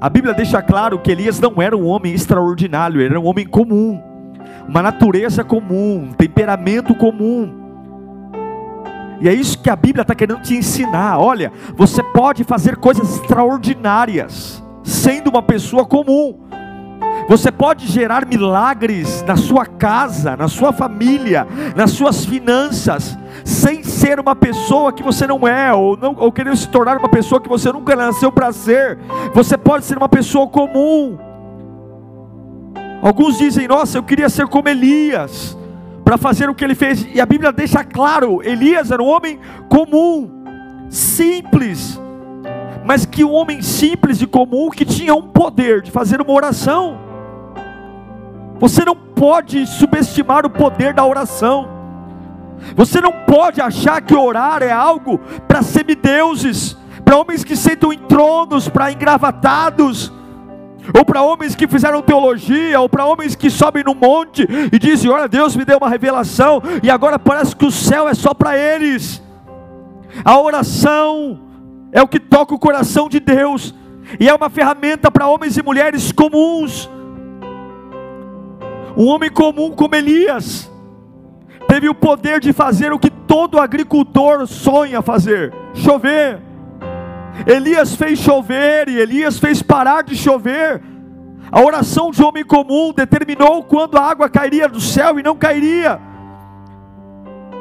A 0.00 0.08
Bíblia 0.08 0.34
deixa 0.34 0.60
claro 0.60 0.98
que 0.98 1.10
Elias 1.10 1.40
não 1.40 1.60
era 1.60 1.76
um 1.76 1.86
homem 1.86 2.12
extraordinário, 2.12 3.00
ele 3.00 3.10
era 3.10 3.20
um 3.20 3.26
homem 3.26 3.46
comum, 3.46 4.00
uma 4.68 4.82
natureza 4.82 5.44
comum, 5.44 6.08
um 6.10 6.12
temperamento 6.12 6.94
comum. 6.94 7.62
E 9.20 9.28
é 9.28 9.32
isso 9.32 9.58
que 9.58 9.70
a 9.70 9.76
Bíblia 9.76 10.02
está 10.02 10.14
querendo 10.14 10.42
te 10.42 10.54
ensinar. 10.54 11.18
Olha, 11.18 11.52
você 11.76 12.02
pode 12.02 12.44
fazer 12.44 12.76
coisas 12.76 13.16
extraordinárias, 13.16 14.62
sendo 14.82 15.30
uma 15.30 15.42
pessoa 15.42 15.84
comum. 15.84 16.40
Você 17.28 17.50
pode 17.50 17.86
gerar 17.86 18.26
milagres 18.26 19.22
na 19.22 19.36
sua 19.36 19.64
casa, 19.64 20.36
na 20.36 20.46
sua 20.46 20.72
família, 20.72 21.46
nas 21.74 21.92
suas 21.92 22.24
finanças, 22.24 23.16
sem 23.44 23.82
ser 23.82 24.20
uma 24.20 24.36
pessoa 24.36 24.92
que 24.92 25.02
você 25.02 25.26
não 25.26 25.48
é, 25.48 25.72
ou, 25.72 25.96
não, 25.96 26.14
ou 26.18 26.30
querer 26.30 26.54
se 26.56 26.68
tornar 26.68 26.98
uma 26.98 27.08
pessoa 27.08 27.40
que 27.40 27.48
você 27.48 27.72
nunca 27.72 27.96
nasceu 27.96 28.30
para 28.30 28.52
ser. 28.52 28.98
Você 29.32 29.56
pode 29.56 29.86
ser 29.86 29.96
uma 29.96 30.08
pessoa 30.08 30.46
comum. 30.48 31.16
Alguns 33.04 33.36
dizem: 33.36 33.68
Nossa, 33.68 33.98
eu 33.98 34.02
queria 34.02 34.30
ser 34.30 34.46
como 34.46 34.66
Elias, 34.66 35.54
para 36.02 36.16
fazer 36.16 36.48
o 36.48 36.54
que 36.54 36.64
ele 36.64 36.74
fez. 36.74 37.06
E 37.14 37.20
a 37.20 37.26
Bíblia 37.26 37.52
deixa 37.52 37.84
claro: 37.84 38.40
Elias 38.42 38.90
era 38.90 39.02
um 39.02 39.06
homem 39.06 39.38
comum, 39.68 40.42
simples, 40.88 42.00
mas 42.82 43.04
que 43.04 43.22
um 43.22 43.30
homem 43.30 43.60
simples 43.60 44.22
e 44.22 44.26
comum 44.26 44.70
que 44.70 44.86
tinha 44.86 45.14
um 45.14 45.20
poder 45.20 45.82
de 45.82 45.90
fazer 45.90 46.22
uma 46.22 46.32
oração. 46.32 46.98
Você 48.58 48.82
não 48.86 48.96
pode 48.96 49.66
subestimar 49.66 50.46
o 50.46 50.50
poder 50.50 50.94
da 50.94 51.04
oração. 51.04 51.68
Você 52.74 53.02
não 53.02 53.12
pode 53.26 53.60
achar 53.60 54.00
que 54.00 54.14
orar 54.14 54.62
é 54.62 54.72
algo 54.72 55.18
para 55.46 55.60
semideuses, 55.60 56.74
para 57.04 57.18
homens 57.18 57.44
que 57.44 57.54
sentam 57.54 57.92
em 57.92 57.98
tronos, 57.98 58.66
para 58.66 58.90
engravatados, 58.90 60.10
ou 60.92 61.04
para 61.04 61.22
homens 61.22 61.54
que 61.54 61.68
fizeram 61.68 62.02
teologia, 62.02 62.80
ou 62.80 62.88
para 62.88 63.06
homens 63.06 63.34
que 63.34 63.48
sobem 63.48 63.84
no 63.84 63.94
monte 63.94 64.46
e 64.72 64.78
dizem: 64.78 65.10
Olha, 65.10 65.28
Deus 65.28 65.54
me 65.54 65.64
deu 65.64 65.78
uma 65.78 65.88
revelação, 65.88 66.60
e 66.82 66.90
agora 66.90 67.18
parece 67.18 67.54
que 67.54 67.64
o 67.64 67.70
céu 67.70 68.08
é 68.08 68.14
só 68.14 68.34
para 68.34 68.58
eles. 68.58 69.22
A 70.24 70.38
oração 70.38 71.40
é 71.92 72.02
o 72.02 72.08
que 72.08 72.20
toca 72.20 72.54
o 72.54 72.58
coração 72.58 73.08
de 73.08 73.20
Deus, 73.20 73.74
e 74.18 74.28
é 74.28 74.34
uma 74.34 74.50
ferramenta 74.50 75.10
para 75.10 75.28
homens 75.28 75.56
e 75.56 75.62
mulheres 75.62 76.12
comuns 76.12 76.90
um 78.96 79.08
homem 79.08 79.30
comum 79.30 79.72
como 79.72 79.94
Elias 79.94 80.70
teve 81.66 81.88
o 81.88 81.94
poder 81.94 82.40
de 82.40 82.52
fazer 82.52 82.92
o 82.92 82.98
que 82.98 83.10
todo 83.10 83.58
agricultor 83.58 84.46
sonha 84.46 85.02
fazer: 85.02 85.52
chover. 85.74 86.40
Elias 87.46 87.94
fez 87.94 88.18
chover 88.18 88.88
e 88.88 88.98
Elias 88.98 89.38
fez 89.38 89.62
parar 89.62 90.02
de 90.02 90.16
chover. 90.16 90.82
A 91.50 91.60
oração 91.60 92.10
de 92.10 92.22
homem 92.22 92.44
comum 92.44 92.92
determinou 92.92 93.62
quando 93.62 93.96
a 93.96 94.02
água 94.02 94.28
cairia 94.28 94.68
do 94.68 94.80
céu 94.80 95.18
e 95.18 95.22
não 95.22 95.36
cairia. 95.36 96.00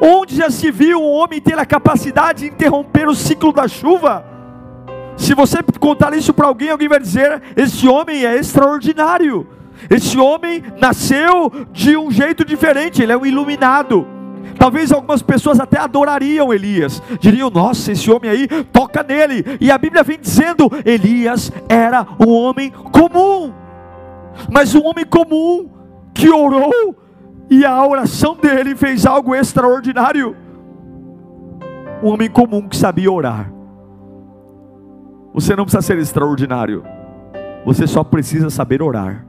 Onde 0.02 0.36
já 0.36 0.50
se 0.50 0.72
viu 0.72 1.00
um 1.00 1.12
homem 1.12 1.40
ter 1.40 1.58
a 1.58 1.66
capacidade 1.66 2.42
de 2.42 2.48
interromper 2.48 3.08
o 3.08 3.16
ciclo 3.16 3.54
da 3.54 3.68
chuva? 3.68 4.26
Se 5.16 5.34
você 5.34 5.60
contar 5.80 6.14
isso 6.14 6.34
para 6.34 6.48
alguém, 6.48 6.70
alguém 6.70 6.88
vai 6.88 7.00
dizer: 7.00 7.42
esse 7.56 7.88
homem 7.88 8.26
é 8.26 8.36
extraordinário. 8.36 9.48
Esse 9.90 10.18
homem 10.18 10.64
nasceu 10.80 11.52
de 11.72 11.98
um 11.98 12.10
jeito 12.10 12.46
diferente, 12.46 13.02
ele 13.02 13.12
é 13.12 13.18
um 13.18 13.26
iluminado. 13.26 14.08
Talvez 14.58 14.92
algumas 14.92 15.22
pessoas 15.22 15.60
até 15.60 15.80
adorariam 15.80 16.54
Elias, 16.54 17.02
diriam: 17.20 17.50
Nossa, 17.50 17.92
esse 17.92 18.10
homem 18.12 18.30
aí 18.30 18.48
toca 18.72 19.04
nele. 19.04 19.44
E 19.60 19.72
a 19.72 19.78
Bíblia 19.78 20.04
vem 20.04 20.20
dizendo: 20.20 20.70
Elias 20.86 21.52
era 21.68 22.06
um 22.20 22.30
homem 22.32 22.72
comum, 22.72 23.54
mas 24.52 24.76
um 24.76 24.86
homem 24.86 25.06
comum 25.06 25.70
que 26.14 26.30
orou 26.30 26.96
e 27.50 27.66
a 27.66 27.86
oração 27.86 28.36
dele 28.36 28.76
fez 28.76 29.06
algo 29.06 29.36
extraordinário. 29.36 30.36
Um 32.02 32.10
homem 32.10 32.30
comum 32.30 32.68
que 32.68 32.76
sabia 32.76 33.12
orar. 33.12 33.52
Você 35.34 35.56
não 35.56 35.64
precisa 35.64 35.82
ser 35.82 35.98
extraordinário, 35.98 36.84
você 37.66 37.88
só 37.88 38.04
precisa 38.04 38.50
saber 38.50 38.82
orar. 38.82 39.26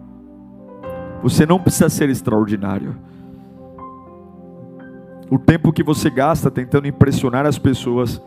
Você 1.23 1.47
não 1.47 1.59
precisa 1.59 1.89
ser 1.89 2.11
extraordinário. 2.11 2.95
O 5.31 5.39
tempo 5.39 5.73
que 5.73 5.83
você 5.83 6.11
gasta 6.11 6.51
tentando 6.51 6.87
impressionar 6.87 7.47
as 7.47 7.59
pessoas, 7.59 8.21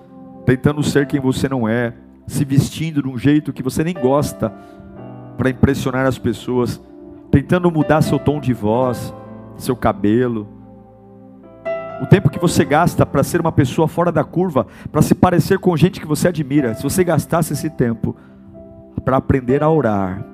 tentando 0.46 0.82
ser 0.84 1.06
quem 1.06 1.20
você 1.20 1.48
não 1.48 1.68
é, 1.68 1.94
se 2.26 2.44
vestindo 2.44 3.02
de 3.02 3.08
um 3.08 3.18
jeito 3.18 3.54
que 3.54 3.64
você 3.64 3.84
nem 3.84 3.94
gosta 3.94 4.52
para 5.38 5.50
impressionar 5.50 6.06
as 6.06 6.18
pessoas, 6.18 6.82
tentando 7.32 7.72
mudar 7.72 8.02
seu 8.02 8.18
tom 8.18 8.40
de 8.40 8.54
voz, 8.54 9.14
seu 9.58 9.76
cabelo. 9.76 10.48
O 12.02 12.06
tempo 12.06 12.30
que 12.30 12.40
você 12.40 12.66
gasta 12.66 13.06
para 13.06 13.24
ser 13.24 13.40
uma 13.40 13.52
pessoa 13.52 13.88
fora 13.88 14.12
da 14.12 14.24
curva, 14.24 14.68
para 14.92 15.02
se 15.02 15.16
parecer 15.16 15.60
com 15.60 15.78
gente 15.78 16.00
que 16.00 16.08
você 16.08 16.28
admira, 16.28 16.74
se 16.74 16.84
você 16.84 17.04
gastasse 17.04 17.54
esse 17.54 17.70
tempo 17.70 18.16
para 19.06 19.18
aprender 19.18 19.64
a 19.64 19.70
orar, 19.70 20.26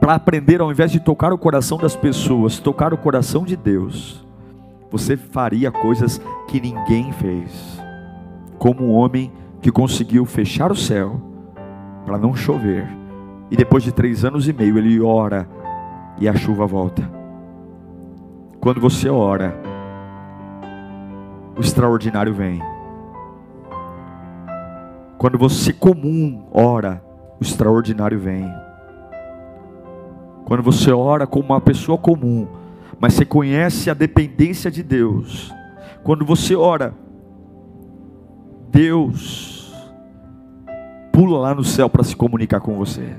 para 0.00 0.14
aprender, 0.14 0.60
ao 0.60 0.70
invés 0.70 0.90
de 0.90 1.00
tocar 1.00 1.32
o 1.32 1.38
coração 1.38 1.78
das 1.78 1.94
pessoas, 1.94 2.58
tocar 2.58 2.92
o 2.92 2.98
coração 2.98 3.44
de 3.44 3.56
Deus, 3.56 4.23
você 4.90 5.16
faria 5.16 5.70
coisas 5.70 6.20
que 6.48 6.60
ninguém 6.60 7.12
fez, 7.12 7.80
como 8.58 8.84
um 8.84 8.92
homem 8.92 9.32
que 9.60 9.70
conseguiu 9.70 10.24
fechar 10.24 10.70
o 10.70 10.76
céu 10.76 11.20
para 12.04 12.18
não 12.18 12.34
chover, 12.34 12.86
e 13.50 13.56
depois 13.56 13.82
de 13.82 13.92
três 13.92 14.24
anos 14.24 14.48
e 14.48 14.52
meio 14.52 14.78
ele 14.78 15.00
ora 15.00 15.48
e 16.18 16.28
a 16.28 16.34
chuva 16.34 16.66
volta. 16.66 17.08
Quando 18.60 18.80
você 18.80 19.08
ora, 19.08 19.54
o 21.56 21.60
extraordinário 21.60 22.32
vem. 22.32 22.60
Quando 25.18 25.38
você 25.38 25.72
comum 25.72 26.46
ora, 26.52 27.02
o 27.40 27.42
extraordinário 27.42 28.18
vem. 28.18 28.50
Quando 30.44 30.62
você 30.62 30.92
ora 30.92 31.26
como 31.26 31.46
uma 31.46 31.60
pessoa 31.60 31.96
comum, 31.96 32.46
mas 33.00 33.14
você 33.14 33.24
conhece 33.24 33.90
a 33.90 33.94
dependência 33.94 34.70
de 34.70 34.82
Deus. 34.82 35.52
Quando 36.02 36.24
você 36.24 36.54
ora, 36.54 36.94
Deus 38.70 39.72
pula 41.12 41.38
lá 41.38 41.54
no 41.54 41.62
céu 41.62 41.88
para 41.88 42.02
se 42.02 42.16
comunicar 42.16 42.60
com 42.60 42.76
você. 42.76 43.16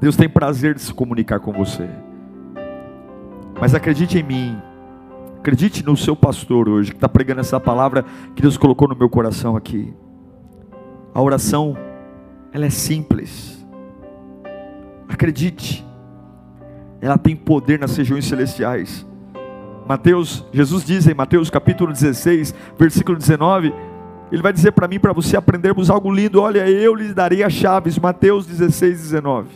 Deus 0.00 0.16
tem 0.16 0.28
prazer 0.28 0.74
de 0.74 0.82
se 0.82 0.92
comunicar 0.92 1.40
com 1.40 1.52
você. 1.52 1.88
Mas 3.60 3.74
acredite 3.74 4.18
em 4.18 4.22
mim, 4.22 4.58
acredite 5.38 5.84
no 5.84 5.96
seu 5.96 6.16
pastor 6.16 6.68
hoje, 6.68 6.90
que 6.90 6.96
está 6.96 7.08
pregando 7.08 7.40
essa 7.40 7.60
palavra 7.60 8.04
que 8.34 8.42
Deus 8.42 8.56
colocou 8.56 8.88
no 8.88 8.96
meu 8.96 9.08
coração 9.08 9.56
aqui. 9.56 9.94
A 11.14 11.22
oração, 11.22 11.76
ela 12.52 12.66
é 12.66 12.70
simples. 12.70 13.64
Acredite 15.08 15.86
ela 17.02 17.18
tem 17.18 17.34
poder 17.34 17.80
nas 17.80 17.96
regiões 17.96 18.24
celestiais. 18.24 19.04
Mateus, 19.86 20.46
Jesus 20.52 20.84
diz 20.84 21.08
em 21.08 21.14
Mateus 21.14 21.50
capítulo 21.50 21.92
16, 21.92 22.54
versículo 22.78 23.18
19, 23.18 23.74
ele 24.30 24.40
vai 24.40 24.52
dizer 24.52 24.70
para 24.70 24.86
mim, 24.86 25.00
para 25.00 25.12
você 25.12 25.36
aprendermos 25.36 25.90
algo 25.90 26.10
lindo. 26.10 26.40
Olha, 26.40 26.66
eu 26.70 26.94
lhe 26.94 27.12
darei 27.12 27.42
as 27.42 27.52
chaves, 27.52 27.98
Mateus 27.98 28.46
16, 28.46 29.02
19. 29.02 29.48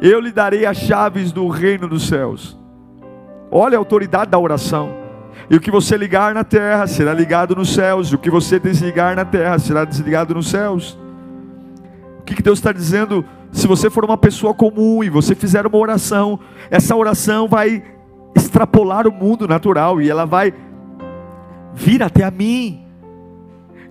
Eu 0.00 0.18
lhe 0.18 0.32
darei 0.32 0.64
as 0.66 0.78
chaves 0.78 1.30
do 1.30 1.46
reino 1.46 1.86
dos 1.86 2.08
céus. 2.08 2.58
Olha 3.52 3.76
a 3.76 3.78
autoridade 3.78 4.30
da 4.30 4.38
oração. 4.38 4.90
E 5.48 5.56
o 5.56 5.60
que 5.60 5.70
você 5.70 5.96
ligar 5.96 6.34
na 6.34 6.42
terra 6.42 6.86
será 6.86 7.12
ligado 7.12 7.54
nos 7.54 7.72
céus, 7.72 8.08
e 8.08 8.14
o 8.14 8.18
que 8.18 8.30
você 8.30 8.58
desligar 8.58 9.14
na 9.14 9.24
terra 9.24 9.58
será 9.58 9.84
desligado 9.84 10.34
nos 10.34 10.48
céus. 10.48 10.98
O 12.24 12.26
que, 12.26 12.36
que 12.36 12.42
Deus 12.42 12.58
está 12.58 12.72
dizendo? 12.72 13.22
Se 13.52 13.66
você 13.66 13.90
for 13.90 14.02
uma 14.02 14.16
pessoa 14.16 14.54
comum 14.54 15.04
e 15.04 15.10
você 15.10 15.34
fizer 15.34 15.66
uma 15.66 15.76
oração, 15.76 16.40
essa 16.70 16.96
oração 16.96 17.46
vai 17.46 17.84
extrapolar 18.34 19.06
o 19.06 19.12
mundo 19.12 19.46
natural 19.46 20.00
e 20.00 20.08
ela 20.08 20.24
vai 20.24 20.54
vir 21.74 22.02
até 22.02 22.24
a 22.24 22.30
mim. 22.30 22.83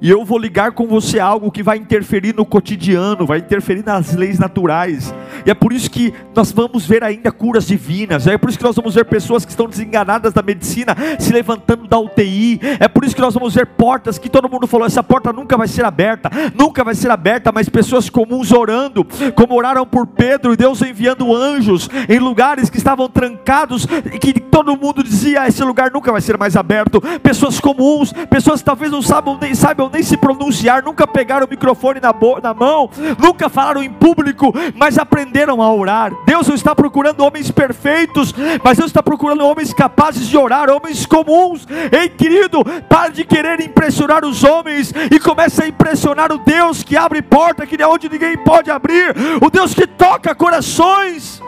E 0.03 0.09
eu 0.09 0.25
vou 0.25 0.37
ligar 0.37 0.73
com 0.73 0.85
você 0.85 1.17
algo 1.17 1.49
que 1.49 1.63
vai 1.63 1.77
interferir 1.77 2.35
no 2.35 2.45
cotidiano, 2.45 3.25
vai 3.25 3.39
interferir 3.39 3.85
nas 3.85 4.13
leis 4.13 4.37
naturais. 4.37 5.15
E 5.45 5.49
é 5.49 5.53
por 5.53 5.71
isso 5.71 5.89
que 5.89 6.13
nós 6.35 6.51
vamos 6.51 6.85
ver 6.85 7.05
ainda 7.05 7.31
curas 7.31 7.65
divinas. 7.65 8.27
É 8.27 8.37
por 8.37 8.49
isso 8.49 8.57
que 8.57 8.65
nós 8.65 8.75
vamos 8.75 8.95
ver 8.95 9.05
pessoas 9.05 9.45
que 9.45 9.51
estão 9.51 9.65
desenganadas 9.65 10.33
da 10.33 10.41
medicina 10.41 10.93
se 11.17 11.31
levantando 11.31 11.87
da 11.87 11.97
UTI. 11.97 12.59
É 12.81 12.89
por 12.89 13.05
isso 13.05 13.15
que 13.15 13.21
nós 13.21 13.33
vamos 13.33 13.55
ver 13.55 13.65
portas 13.65 14.17
que 14.17 14.27
todo 14.27 14.49
mundo 14.49 14.67
falou: 14.67 14.85
essa 14.85 15.01
porta 15.01 15.31
nunca 15.31 15.55
vai 15.55 15.69
ser 15.69 15.85
aberta, 15.85 16.29
nunca 16.53 16.83
vai 16.83 16.95
ser 16.95 17.09
aberta, 17.09 17.49
mas 17.53 17.69
pessoas 17.69 18.09
comuns 18.09 18.51
orando, 18.51 19.07
como 19.35 19.55
oraram 19.55 19.85
por 19.85 20.05
Pedro 20.05 20.51
e 20.51 20.57
Deus 20.57 20.81
enviando 20.81 21.33
anjos 21.33 21.89
em 22.09 22.19
lugares 22.19 22.69
que 22.69 22.77
estavam 22.77 23.07
trancados 23.07 23.87
e 24.13 24.19
que 24.19 24.33
todo 24.37 24.75
mundo 24.75 25.01
dizia: 25.01 25.47
esse 25.47 25.63
lugar 25.63 25.91
nunca 25.91 26.11
vai 26.11 26.19
ser 26.19 26.37
mais 26.37 26.57
aberto. 26.57 27.01
Pessoas 27.21 27.57
comuns, 27.61 28.11
pessoas 28.29 28.59
que 28.59 28.65
talvez 28.65 28.91
não 28.91 29.01
saibam 29.01 29.37
nem, 29.39 29.55
saibam 29.55 29.92
nem 29.93 30.01
se 30.01 30.17
pronunciar, 30.17 30.83
nunca 30.83 31.05
pegaram 31.05 31.45
o 31.45 31.49
microfone 31.49 31.99
na, 31.99 32.13
na 32.41 32.53
mão, 32.53 32.89
nunca 33.19 33.47
falaram 33.47 33.83
em 33.83 33.91
público, 33.91 34.51
mas 34.75 34.97
aprenderam 34.97 35.61
a 35.61 35.71
orar. 35.71 36.11
Deus 36.25 36.47
não 36.47 36.55
está 36.55 36.75
procurando 36.75 37.21
homens 37.21 37.51
perfeitos, 37.51 38.33
mas 38.63 38.79
Deus 38.79 38.89
está 38.89 39.03
procurando 39.03 39.45
homens 39.45 39.71
capazes 39.71 40.27
de 40.27 40.35
orar, 40.35 40.69
homens 40.71 41.05
comuns. 41.05 41.67
Ei, 41.91 42.09
querido, 42.09 42.65
pare 42.89 43.13
de 43.13 43.23
querer 43.23 43.61
impressionar 43.61 44.25
os 44.25 44.43
homens 44.43 44.91
e 45.11 45.19
comece 45.19 45.63
a 45.63 45.67
impressionar 45.67 46.31
o 46.31 46.39
Deus 46.39 46.83
que 46.83 46.97
abre 46.97 47.21
porta 47.21 47.67
que 47.67 47.77
de 47.77 47.83
onde 47.83 48.09
ninguém 48.09 48.35
pode 48.37 48.71
abrir, 48.71 49.15
o 49.39 49.49
Deus 49.49 49.75
que 49.75 49.85
toca 49.85 50.33
corações. 50.33 51.41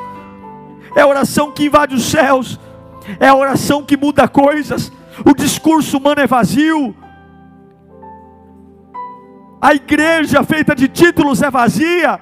É 0.95 1.01
a 1.01 1.07
oração 1.07 1.51
que 1.51 1.65
invade 1.65 1.95
os 1.95 2.05
céus, 2.05 2.59
é 3.19 3.27
a 3.27 3.35
oração 3.35 3.83
que 3.83 3.97
muda 3.97 4.27
coisas. 4.27 4.91
O 5.25 5.33
discurso 5.33 5.97
humano 5.97 6.21
é 6.21 6.27
vazio, 6.27 6.95
a 9.65 9.73
igreja 9.73 10.43
feita 10.43 10.75
de 10.75 10.87
títulos 10.87 11.41
é 11.41 11.49
vazia. 11.49 12.19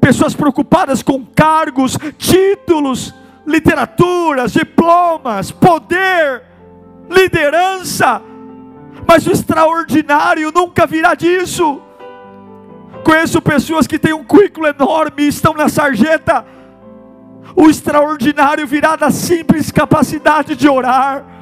Pessoas 0.00 0.32
preocupadas 0.32 1.02
com 1.02 1.26
cargos, 1.26 1.98
títulos, 2.16 3.12
literaturas, 3.44 4.52
diplomas, 4.52 5.50
poder, 5.50 6.44
liderança. 7.10 8.22
Mas 9.08 9.26
o 9.26 9.32
extraordinário 9.32 10.52
nunca 10.54 10.86
virá 10.86 11.16
disso. 11.16 11.82
Conheço 13.02 13.42
pessoas 13.42 13.88
que 13.88 13.98
têm 13.98 14.12
um 14.12 14.22
currículo 14.22 14.68
enorme 14.68 15.24
e 15.24 15.28
estão 15.28 15.52
na 15.52 15.68
sarjeta. 15.68 16.46
O 17.56 17.68
extraordinário 17.68 18.68
virá 18.68 18.94
da 18.94 19.10
simples 19.10 19.72
capacidade 19.72 20.54
de 20.54 20.68
orar 20.68 21.39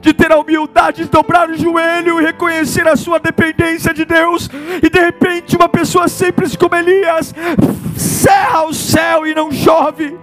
de 0.00 0.12
ter 0.12 0.32
a 0.32 0.38
humildade 0.38 1.04
de 1.04 1.10
dobrar 1.10 1.48
o 1.50 1.56
joelho 1.56 2.20
e 2.20 2.24
reconhecer 2.24 2.86
a 2.86 2.96
sua 2.96 3.18
dependência 3.18 3.92
de 3.92 4.04
Deus, 4.04 4.48
e 4.82 4.88
de 4.88 4.98
repente 4.98 5.56
uma 5.56 5.68
pessoa 5.68 6.08
simples 6.08 6.56
como 6.56 6.74
Elias, 6.74 7.34
cerra 7.96 8.64
o 8.64 8.74
céu 8.74 9.26
e 9.26 9.34
não 9.34 9.50
chove. 9.50 10.16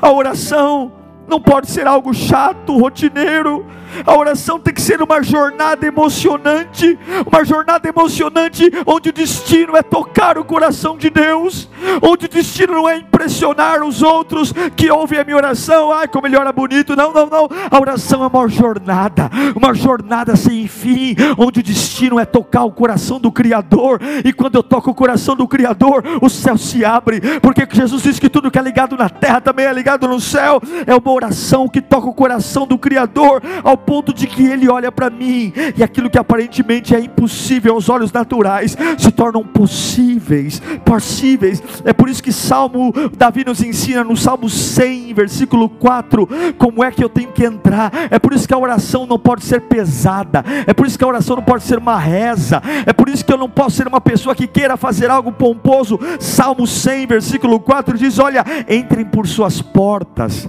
A 0.00 0.10
oração 0.10 0.92
não 1.28 1.40
pode 1.40 1.70
ser 1.70 1.86
algo 1.86 2.12
chato, 2.12 2.76
rotineiro. 2.78 3.66
A 4.06 4.16
oração 4.16 4.58
tem 4.58 4.74
que 4.74 4.80
ser 4.80 5.02
uma 5.02 5.22
jornada 5.22 5.86
emocionante, 5.86 6.98
uma 7.26 7.44
jornada 7.44 7.88
emocionante 7.88 8.70
onde 8.86 9.10
o 9.10 9.12
destino 9.12 9.76
é 9.76 9.82
tocar 9.82 10.38
o 10.38 10.44
coração 10.44 10.96
de 10.96 11.10
Deus, 11.10 11.68
onde 12.02 12.26
o 12.26 12.28
destino 12.28 12.74
não 12.74 12.88
é 12.88 12.96
impressionar 12.96 13.82
os 13.82 14.02
outros 14.02 14.52
que 14.76 14.90
ouvem 14.90 15.18
a 15.18 15.24
minha 15.24 15.36
oração, 15.36 15.92
ai 15.92 16.08
como 16.08 16.26
ele 16.26 16.36
ora 16.36 16.52
bonito, 16.52 16.96
não, 16.96 17.12
não, 17.12 17.26
não. 17.26 17.48
A 17.70 17.78
oração 17.78 18.22
é 18.22 18.26
uma 18.26 18.48
jornada, 18.48 19.30
uma 19.54 19.74
jornada 19.74 20.36
sem 20.36 20.66
fim, 20.66 21.16
onde 21.38 21.60
o 21.60 21.62
destino 21.62 22.18
é 22.18 22.24
tocar 22.24 22.64
o 22.64 22.72
coração 22.72 23.20
do 23.20 23.30
Criador, 23.30 24.00
e 24.24 24.32
quando 24.32 24.56
eu 24.56 24.62
toco 24.62 24.90
o 24.90 24.94
coração 24.94 25.36
do 25.36 25.46
Criador, 25.46 26.02
o 26.20 26.28
céu 26.28 26.56
se 26.56 26.84
abre, 26.84 27.20
porque 27.40 27.66
Jesus 27.70 28.02
diz 28.02 28.18
que 28.18 28.28
tudo 28.28 28.50
que 28.50 28.58
é 28.58 28.62
ligado 28.62 28.96
na 28.96 29.08
terra 29.08 29.40
também 29.40 29.66
é 29.66 29.72
ligado 29.72 30.08
no 30.08 30.20
céu, 30.20 30.60
é 30.86 30.94
uma 30.94 31.12
oração 31.12 31.68
que 31.68 31.80
toca 31.80 32.08
o 32.08 32.14
coração 32.14 32.66
do 32.66 32.78
Criador, 32.78 33.42
ao 33.62 33.76
ponto 33.80 34.12
de 34.12 34.26
que 34.26 34.44
ele 34.44 34.68
olha 34.68 34.92
para 34.92 35.10
mim 35.10 35.52
e 35.76 35.82
aquilo 35.82 36.10
que 36.10 36.18
aparentemente 36.18 36.94
é 36.94 37.00
impossível 37.00 37.74
aos 37.74 37.88
olhos 37.88 38.12
naturais 38.12 38.76
se 38.98 39.10
tornam 39.10 39.44
possíveis, 39.44 40.60
possíveis. 40.84 41.62
É 41.84 41.92
por 41.92 42.08
isso 42.08 42.22
que 42.22 42.32
Salmo 42.32 42.92
Davi 43.16 43.44
nos 43.44 43.62
ensina 43.62 44.04
no 44.04 44.16
Salmo 44.16 44.48
100, 44.48 45.14
versículo 45.14 45.68
4, 45.68 46.28
como 46.58 46.84
é 46.84 46.90
que 46.90 47.02
eu 47.02 47.08
tenho 47.08 47.32
que 47.32 47.44
entrar. 47.44 47.92
É 48.10 48.18
por 48.18 48.32
isso 48.32 48.46
que 48.46 48.54
a 48.54 48.58
oração 48.58 49.06
não 49.06 49.18
pode 49.18 49.44
ser 49.44 49.62
pesada. 49.62 50.44
É 50.66 50.72
por 50.72 50.86
isso 50.86 50.98
que 50.98 51.04
a 51.04 51.08
oração 51.08 51.36
não 51.36 51.42
pode 51.42 51.64
ser 51.64 51.78
uma 51.78 51.98
reza. 51.98 52.62
É 52.86 52.92
por 52.92 53.08
isso 53.08 53.24
que 53.24 53.32
eu 53.32 53.38
não 53.38 53.48
posso 53.48 53.76
ser 53.76 53.86
uma 53.86 54.00
pessoa 54.00 54.34
que 54.34 54.46
queira 54.46 54.76
fazer 54.76 55.10
algo 55.10 55.32
pomposo. 55.32 55.98
Salmo 56.18 56.66
100, 56.66 57.06
versículo 57.06 57.60
4 57.60 57.96
diz: 57.98 58.18
"Olha, 58.18 58.44
entrem 58.68 59.04
por 59.04 59.26
suas 59.26 59.60
portas 59.62 60.48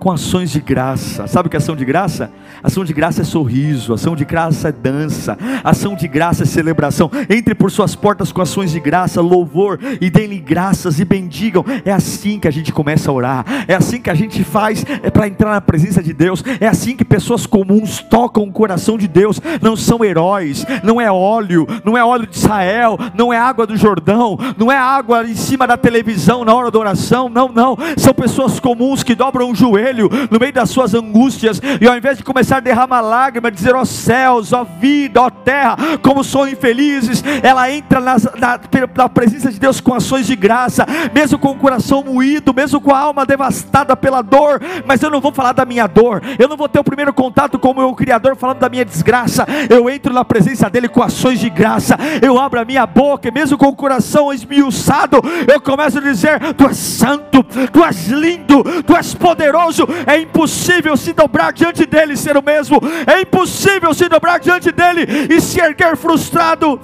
com 0.00 0.10
ações 0.10 0.50
de 0.50 0.60
graça. 0.60 1.26
Sabe 1.26 1.46
o 1.46 1.50
que 1.50 1.56
é 1.56 1.58
ação 1.58 1.76
de 1.76 1.84
graça? 1.84 2.32
Ação 2.62 2.84
de 2.84 2.92
graça 2.92 3.20
é 3.20 3.24
sorriso, 3.24 3.92
ação 3.92 4.16
de 4.16 4.24
graça 4.24 4.70
é 4.70 4.72
dança, 4.72 5.38
ação 5.62 5.94
de 5.94 6.08
graça 6.08 6.42
é 6.42 6.46
celebração. 6.46 7.10
Entre 7.28 7.54
por 7.54 7.70
suas 7.70 7.94
portas 7.94 8.32
com 8.32 8.40
ações 8.40 8.72
de 8.72 8.80
graça, 8.80 9.20
louvor 9.20 9.78
e 10.00 10.08
dê-lhe 10.08 10.38
graças 10.38 10.98
e 10.98 11.04
bendigam. 11.04 11.64
É 11.84 11.92
assim 11.92 12.40
que 12.40 12.48
a 12.48 12.50
gente 12.50 12.72
começa 12.72 13.10
a 13.10 13.14
orar. 13.14 13.44
É 13.68 13.74
assim 13.74 14.00
que 14.00 14.08
a 14.08 14.14
gente 14.14 14.42
faz 14.42 14.84
é 15.02 15.10
para 15.10 15.28
entrar 15.28 15.50
na 15.50 15.60
presença 15.60 16.02
de 16.02 16.14
Deus. 16.14 16.42
É 16.58 16.66
assim 16.66 16.96
que 16.96 17.04
pessoas 17.04 17.46
comuns 17.46 18.00
tocam 18.00 18.44
o 18.44 18.52
coração 18.52 18.96
de 18.96 19.06
Deus. 19.06 19.38
Não 19.60 19.76
são 19.76 20.02
heróis, 20.02 20.64
não 20.82 20.98
é 20.98 21.12
óleo, 21.12 21.66
não 21.84 21.96
é 21.96 22.02
óleo 22.02 22.26
de 22.26 22.36
Israel, 22.36 22.98
não 23.14 23.32
é 23.32 23.36
água 23.36 23.66
do 23.66 23.76
Jordão, 23.76 24.38
não 24.56 24.72
é 24.72 24.78
água 24.78 25.24
em 25.28 25.36
cima 25.36 25.66
da 25.66 25.76
televisão 25.76 26.42
na 26.42 26.54
hora 26.54 26.70
da 26.70 26.78
oração. 26.78 27.28
Não, 27.28 27.48
não. 27.48 27.76
São 27.98 28.14
pessoas 28.14 28.58
comuns 28.58 29.02
que 29.02 29.14
dobram 29.14 29.50
o 29.50 29.54
joelho 29.54 29.89
joelho 29.90 30.08
no 30.30 30.38
meio 30.38 30.52
das 30.52 30.70
suas 30.70 30.94
angústias, 30.94 31.60
e 31.80 31.86
ao 31.86 31.96
invés 31.96 32.16
de 32.16 32.24
começar 32.24 32.58
a 32.58 32.60
derramar 32.60 33.00
lágrimas, 33.00 33.52
dizer: 33.52 33.74
ó 33.74 33.84
céus, 33.84 34.52
ó 34.52 34.64
vida, 34.64 35.20
ó 35.20 35.30
terra, 35.30 35.76
como 36.02 36.22
são 36.22 36.48
infelizes, 36.48 37.22
ela 37.42 37.70
entra 37.70 38.00
na, 38.00 38.16
na, 38.38 38.60
na 38.96 39.08
presença 39.08 39.50
de 39.50 39.58
Deus 39.58 39.80
com 39.80 39.94
ações 39.94 40.26
de 40.26 40.36
graça, 40.36 40.86
mesmo 41.12 41.38
com 41.38 41.50
o 41.50 41.56
coração 41.56 42.02
moído, 42.02 42.54
mesmo 42.54 42.80
com 42.80 42.94
a 42.94 42.98
alma 42.98 43.26
devastada 43.26 43.96
pela 43.96 44.22
dor. 44.22 44.60
Mas 44.86 45.02
eu 45.02 45.10
não 45.10 45.20
vou 45.20 45.32
falar 45.32 45.52
da 45.52 45.64
minha 45.64 45.86
dor, 45.86 46.22
eu 46.38 46.48
não 46.48 46.56
vou 46.56 46.68
ter 46.68 46.78
o 46.78 46.84
primeiro 46.84 47.12
contato 47.12 47.58
com 47.58 47.70
o 47.70 47.74
meu 47.74 47.94
Criador 47.94 48.36
falando 48.36 48.58
da 48.58 48.68
minha 48.68 48.84
desgraça. 48.84 49.46
Eu 49.68 49.90
entro 49.90 50.12
na 50.12 50.24
presença 50.24 50.70
dEle 50.70 50.88
com 50.88 51.02
ações 51.02 51.40
de 51.40 51.50
graça, 51.50 51.96
eu 52.22 52.38
abro 52.38 52.60
a 52.60 52.64
minha 52.64 52.86
boca, 52.86 53.28
e 53.28 53.30
mesmo 53.30 53.58
com 53.58 53.66
o 53.66 53.76
coração 53.76 54.32
esmiuçado, 54.32 55.20
eu 55.52 55.60
começo 55.60 55.98
a 55.98 56.00
dizer: 56.00 56.54
Tu 56.54 56.66
és 56.66 56.76
santo, 56.76 57.42
Tu 57.42 57.84
és 57.84 58.08
lindo, 58.08 58.62
Tu 58.82 58.96
és 58.96 59.14
poderoso 59.14 59.79
é 60.06 60.20
impossível 60.20 60.96
se 60.96 61.12
dobrar 61.12 61.52
diante 61.52 61.86
dele 61.86 62.14
e 62.14 62.16
ser 62.16 62.36
o 62.36 62.42
mesmo, 62.42 62.80
é 63.06 63.20
impossível 63.20 63.92
se 63.94 64.08
dobrar 64.08 64.38
diante 64.38 64.70
dele 64.72 65.06
e 65.30 65.40
se 65.40 65.60
erguer 65.60 65.96
frustrado. 65.96 66.80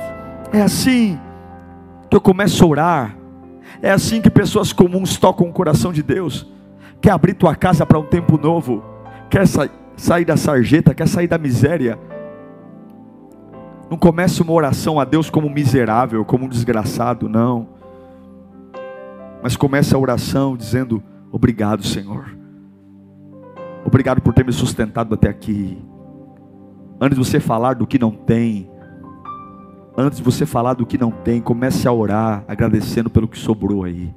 É 0.52 0.62
assim 0.62 1.18
que 2.08 2.16
eu 2.16 2.20
começo 2.20 2.64
a 2.64 2.66
orar, 2.66 3.16
é 3.82 3.90
assim 3.90 4.20
que 4.20 4.30
pessoas 4.30 4.72
comuns 4.72 5.16
tocam 5.16 5.48
o 5.48 5.52
coração 5.52 5.92
de 5.92 6.02
Deus. 6.02 6.46
Quer 7.00 7.10
abrir 7.10 7.34
tua 7.34 7.54
casa 7.54 7.84
para 7.84 7.98
um 7.98 8.04
tempo 8.04 8.38
novo, 8.38 8.82
quer 9.28 9.46
sa 9.46 9.68
sair 9.96 10.24
da 10.26 10.36
sarjeta, 10.36 10.94
quer 10.94 11.08
sair 11.08 11.26
da 11.26 11.38
miséria. 11.38 11.98
Não 13.90 13.96
comece 13.96 14.42
uma 14.42 14.52
oração 14.52 15.00
a 15.00 15.04
Deus 15.04 15.30
como 15.30 15.48
miserável, 15.48 16.24
como 16.24 16.44
um 16.44 16.48
desgraçado, 16.48 17.28
não. 17.28 17.68
Mas 19.42 19.56
comece 19.56 19.94
a 19.94 19.98
oração 19.98 20.56
dizendo: 20.56 21.02
Obrigado, 21.30 21.84
Senhor. 21.84 22.36
Obrigado 23.86 24.20
por 24.20 24.34
ter 24.34 24.44
me 24.44 24.52
sustentado 24.52 25.14
até 25.14 25.28
aqui. 25.28 25.78
Antes 27.00 27.16
de 27.16 27.24
você 27.24 27.38
falar 27.38 27.74
do 27.74 27.86
que 27.86 28.00
não 28.00 28.10
tem, 28.10 28.68
antes 29.96 30.18
de 30.18 30.24
você 30.24 30.44
falar 30.44 30.74
do 30.74 30.84
que 30.84 30.98
não 30.98 31.12
tem, 31.12 31.40
comece 31.40 31.86
a 31.86 31.92
orar, 31.92 32.44
agradecendo 32.48 33.08
pelo 33.08 33.28
que 33.28 33.38
sobrou 33.38 33.84
aí. 33.84 34.12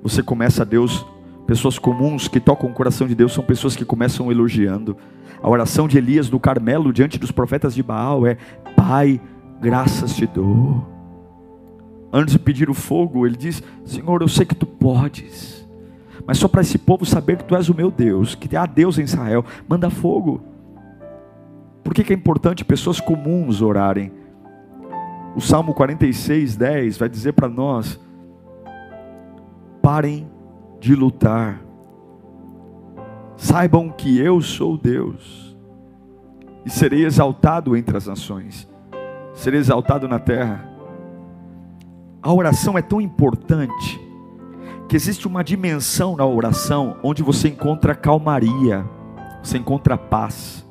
Você 0.00 0.22
começa 0.22 0.62
a 0.62 0.64
Deus, 0.64 1.04
pessoas 1.44 1.76
comuns 1.76 2.28
que 2.28 2.38
tocam 2.38 2.70
o 2.70 2.72
coração 2.72 3.08
de 3.08 3.16
Deus 3.16 3.32
são 3.32 3.42
pessoas 3.42 3.74
que 3.74 3.84
começam 3.84 4.30
elogiando. 4.30 4.96
A 5.42 5.50
oração 5.50 5.88
de 5.88 5.98
Elias 5.98 6.28
do 6.28 6.38
Carmelo 6.38 6.92
diante 6.92 7.18
dos 7.18 7.32
profetas 7.32 7.74
de 7.74 7.82
Baal 7.82 8.24
é: 8.24 8.36
Pai, 8.76 9.20
graças 9.60 10.14
te 10.14 10.24
dou. 10.24 10.86
Antes 12.12 12.34
de 12.34 12.38
pedir 12.38 12.70
o 12.70 12.74
fogo, 12.74 13.26
ele 13.26 13.36
diz: 13.36 13.60
Senhor, 13.84 14.22
eu 14.22 14.28
sei 14.28 14.46
que 14.46 14.54
tu 14.54 14.66
podes 14.66 15.65
mas 16.26 16.38
só 16.38 16.48
para 16.48 16.60
esse 16.60 16.76
povo 16.76 17.06
saber 17.06 17.36
que 17.36 17.44
tu 17.44 17.54
és 17.54 17.68
o 17.68 17.74
meu 17.74 17.90
Deus, 17.90 18.34
que 18.34 18.56
há 18.56 18.66
Deus 18.66 18.98
em 18.98 19.02
Israel, 19.02 19.44
manda 19.68 19.88
fogo. 19.88 20.42
Por 21.84 21.94
que, 21.94 22.02
que 22.02 22.12
é 22.12 22.16
importante 22.16 22.64
pessoas 22.64 23.00
comuns 23.00 23.62
orarem? 23.62 24.12
O 25.36 25.40
Salmo 25.40 25.72
46, 25.72 26.56
10 26.56 26.98
vai 26.98 27.08
dizer 27.08 27.32
para 27.32 27.48
nós: 27.48 28.00
parem 29.80 30.28
de 30.80 30.96
lutar, 30.96 31.62
saibam 33.36 33.88
que 33.90 34.18
eu 34.18 34.40
sou 34.40 34.76
Deus. 34.76 35.46
e 36.64 36.70
serei 36.70 37.04
exaltado 37.04 37.76
entre 37.76 37.96
as 37.96 38.08
nações, 38.08 38.68
serei 39.32 39.60
exaltado 39.60 40.08
na 40.08 40.18
terra. 40.18 40.68
A 42.20 42.32
oração 42.32 42.76
é 42.76 42.82
tão 42.82 43.00
importante 43.00 44.05
que 44.88 44.96
existe 44.96 45.26
uma 45.26 45.42
dimensão 45.42 46.16
na 46.16 46.24
oração 46.24 46.96
onde 47.02 47.22
você 47.22 47.48
encontra 47.48 47.94
calmaria, 47.94 48.84
você 49.42 49.58
encontra 49.58 49.98
paz. 49.98 50.64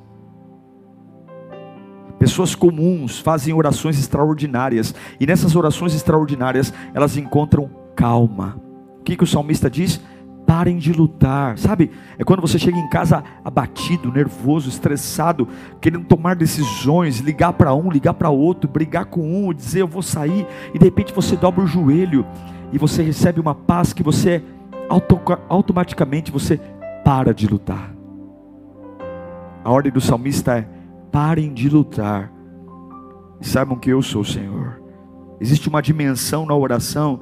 Pessoas 2.17 2.55
comuns 2.55 3.19
fazem 3.19 3.53
orações 3.53 3.99
extraordinárias, 3.99 4.95
e 5.19 5.25
nessas 5.25 5.55
orações 5.55 5.93
extraordinárias 5.93 6.73
elas 6.93 7.17
encontram 7.17 7.69
calma. 7.95 8.59
O 8.99 9.03
que, 9.03 9.15
que 9.15 9.23
o 9.23 9.27
salmista 9.27 9.69
diz? 9.69 10.01
Parem 10.45 10.77
de 10.77 10.93
lutar, 10.93 11.57
sabe? 11.57 11.91
É 12.17 12.23
quando 12.23 12.41
você 12.41 12.59
chega 12.59 12.77
em 12.77 12.89
casa 12.89 13.23
abatido, 13.43 14.11
nervoso, 14.11 14.69
estressado, 14.69 15.47
querendo 15.81 16.05
tomar 16.05 16.35
decisões, 16.35 17.19
ligar 17.19 17.53
para 17.53 17.73
um, 17.73 17.89
ligar 17.89 18.13
para 18.13 18.29
outro, 18.29 18.69
brigar 18.69 19.05
com 19.05 19.21
um, 19.21 19.53
dizer 19.53 19.81
eu 19.81 19.87
vou 19.87 20.03
sair, 20.03 20.45
e 20.73 20.77
de 20.77 20.85
repente 20.85 21.13
você 21.13 21.35
dobra 21.35 21.63
o 21.63 21.67
joelho 21.67 22.25
e 22.71 22.77
você 22.77 23.01
recebe 23.01 23.39
uma 23.39 23.55
paz 23.55 23.91
que 23.91 24.03
você 24.03 24.43
auto, 24.89 25.19
automaticamente 25.49 26.31
você 26.31 26.59
para 27.03 27.33
de 27.33 27.47
lutar. 27.47 27.93
A 29.63 29.71
ordem 29.71 29.91
do 29.91 30.01
salmista 30.01 30.59
é: 30.59 30.67
parem 31.11 31.53
de 31.53 31.69
lutar 31.69 32.31
e 33.41 33.47
saibam 33.47 33.77
que 33.77 33.89
eu 33.89 34.01
sou 34.01 34.21
o 34.21 34.25
Senhor. 34.25 34.81
Existe 35.39 35.67
uma 35.67 35.81
dimensão 35.81 36.45
na 36.45 36.55
oração 36.55 37.19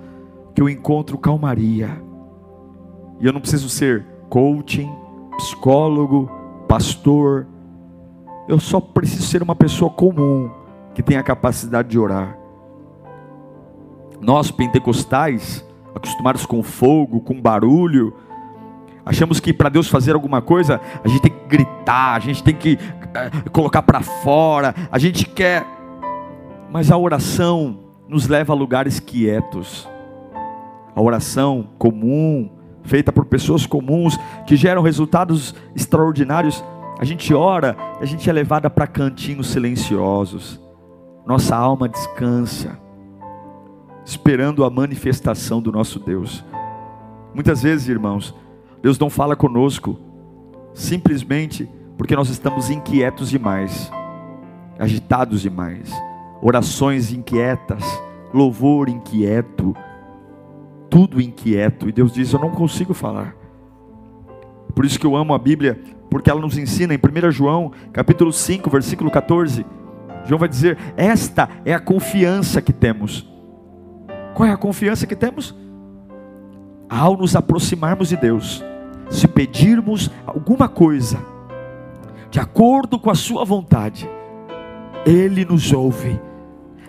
que 0.54 0.62
eu 0.62 0.70
encontro 0.70 1.18
calmaria. 1.18 2.02
E 3.24 3.26
eu 3.26 3.32
não 3.32 3.40
preciso 3.40 3.70
ser 3.70 4.06
coaching, 4.28 4.94
psicólogo, 5.38 6.30
pastor. 6.68 7.48
Eu 8.50 8.60
só 8.60 8.82
preciso 8.82 9.24
ser 9.24 9.42
uma 9.42 9.56
pessoa 9.56 9.90
comum 9.90 10.52
que 10.94 11.02
tem 11.02 11.16
a 11.16 11.24
capacidade 11.24 11.88
de 11.88 11.98
orar. 11.98 12.38
Nós 14.20 14.52
pentecostais, 14.52 15.66
acostumados 15.96 16.46
com 16.46 16.62
fogo, 16.62 17.22
com 17.22 17.40
barulho, 17.40 18.14
achamos 19.06 19.40
que 19.40 19.54
para 19.54 19.70
Deus 19.70 19.88
fazer 19.88 20.16
alguma 20.16 20.42
coisa, 20.42 20.82
a 21.02 21.08
gente 21.08 21.22
tem 21.22 21.32
que 21.32 21.48
gritar, 21.48 22.16
a 22.16 22.20
gente 22.20 22.44
tem 22.44 22.54
que 22.54 22.78
é, 23.14 23.50
colocar 23.52 23.84
para 23.84 24.02
fora, 24.02 24.76
a 24.92 25.00
gente 25.00 25.26
quer. 25.30 25.66
Mas 26.70 26.92
a 26.92 26.98
oração 26.98 27.80
nos 28.06 28.28
leva 28.28 28.52
a 28.52 28.56
lugares 28.56 29.00
quietos. 29.00 29.88
A 30.94 31.02
oração 31.02 31.70
comum, 31.78 32.50
feita 32.84 33.12
por 33.12 33.26
pessoas 33.26 33.66
comuns, 33.66 34.18
que 34.46 34.56
geram 34.56 34.82
resultados 34.82 35.56
extraordinários. 35.76 36.64
A 37.00 37.06
gente 37.06 37.34
ora, 37.34 37.76
a 38.00 38.06
gente 38.06 38.30
é 38.30 38.34
levada 38.34 38.70
para 38.70 38.88
cantinhos 38.88 39.48
silenciosos. 39.48 40.62
Nossa 41.26 41.56
alma 41.56 41.88
descansa, 41.88 42.78
esperando 44.06 44.64
a 44.64 44.70
manifestação 44.70 45.62
do 45.62 45.72
nosso 45.72 46.00
Deus. 46.00 46.44
Muitas 47.34 47.64
vezes, 47.64 47.88
irmãos, 47.88 48.36
Deus 48.82 49.00
não 49.00 49.10
fala 49.10 49.36
conosco, 49.36 49.98
simplesmente 50.74 51.70
porque 51.98 52.16
nós 52.16 52.30
estamos 52.30 52.70
inquietos 52.70 53.30
demais, 53.30 53.92
agitados 54.78 55.42
demais, 55.42 55.92
orações 56.42 57.14
inquietas, 57.14 57.84
louvor 58.34 58.90
inquieto, 58.90 59.74
tudo 60.94 61.20
inquieto, 61.20 61.90
e 61.90 61.92
Deus 61.92 62.14
diz: 62.14 62.32
Eu 62.32 62.40
não 62.40 62.52
consigo 62.52 62.94
falar. 62.94 63.36
Por 64.76 64.86
isso 64.86 65.00
que 65.00 65.08
eu 65.08 65.16
amo 65.16 65.34
a 65.34 65.40
Bíblia, 65.40 65.82
porque 66.08 66.30
ela 66.30 66.40
nos 66.40 66.56
ensina 66.56 66.94
em 66.94 66.98
1 66.98 67.32
João, 67.32 67.72
capítulo 67.92 68.32
5, 68.32 68.70
versículo 68.70 69.10
14. 69.10 69.66
João 70.24 70.38
vai 70.38 70.48
dizer: 70.48 70.78
Esta 70.96 71.50
é 71.66 71.74
a 71.74 71.80
confiança 71.80 72.62
que 72.62 72.72
temos. 72.72 73.28
Qual 74.36 74.48
é 74.48 74.52
a 74.52 74.58
confiança 74.58 75.08
que 75.08 75.16
temos? 75.16 75.56
Ao 76.88 77.18
nos 77.18 77.36
aproximarmos 77.36 78.10
de 78.10 78.18
Deus, 78.18 78.64
se 79.10 79.28
pedirmos 79.28 80.12
alguma 80.28 80.70
coisa, 80.70 81.18
de 82.30 82.40
acordo 82.40 83.00
com 83.00 83.10
a 83.10 83.16
Sua 83.16 83.44
vontade, 83.44 84.08
Ele 85.08 85.44
nos 85.44 85.74
ouve. 85.74 86.22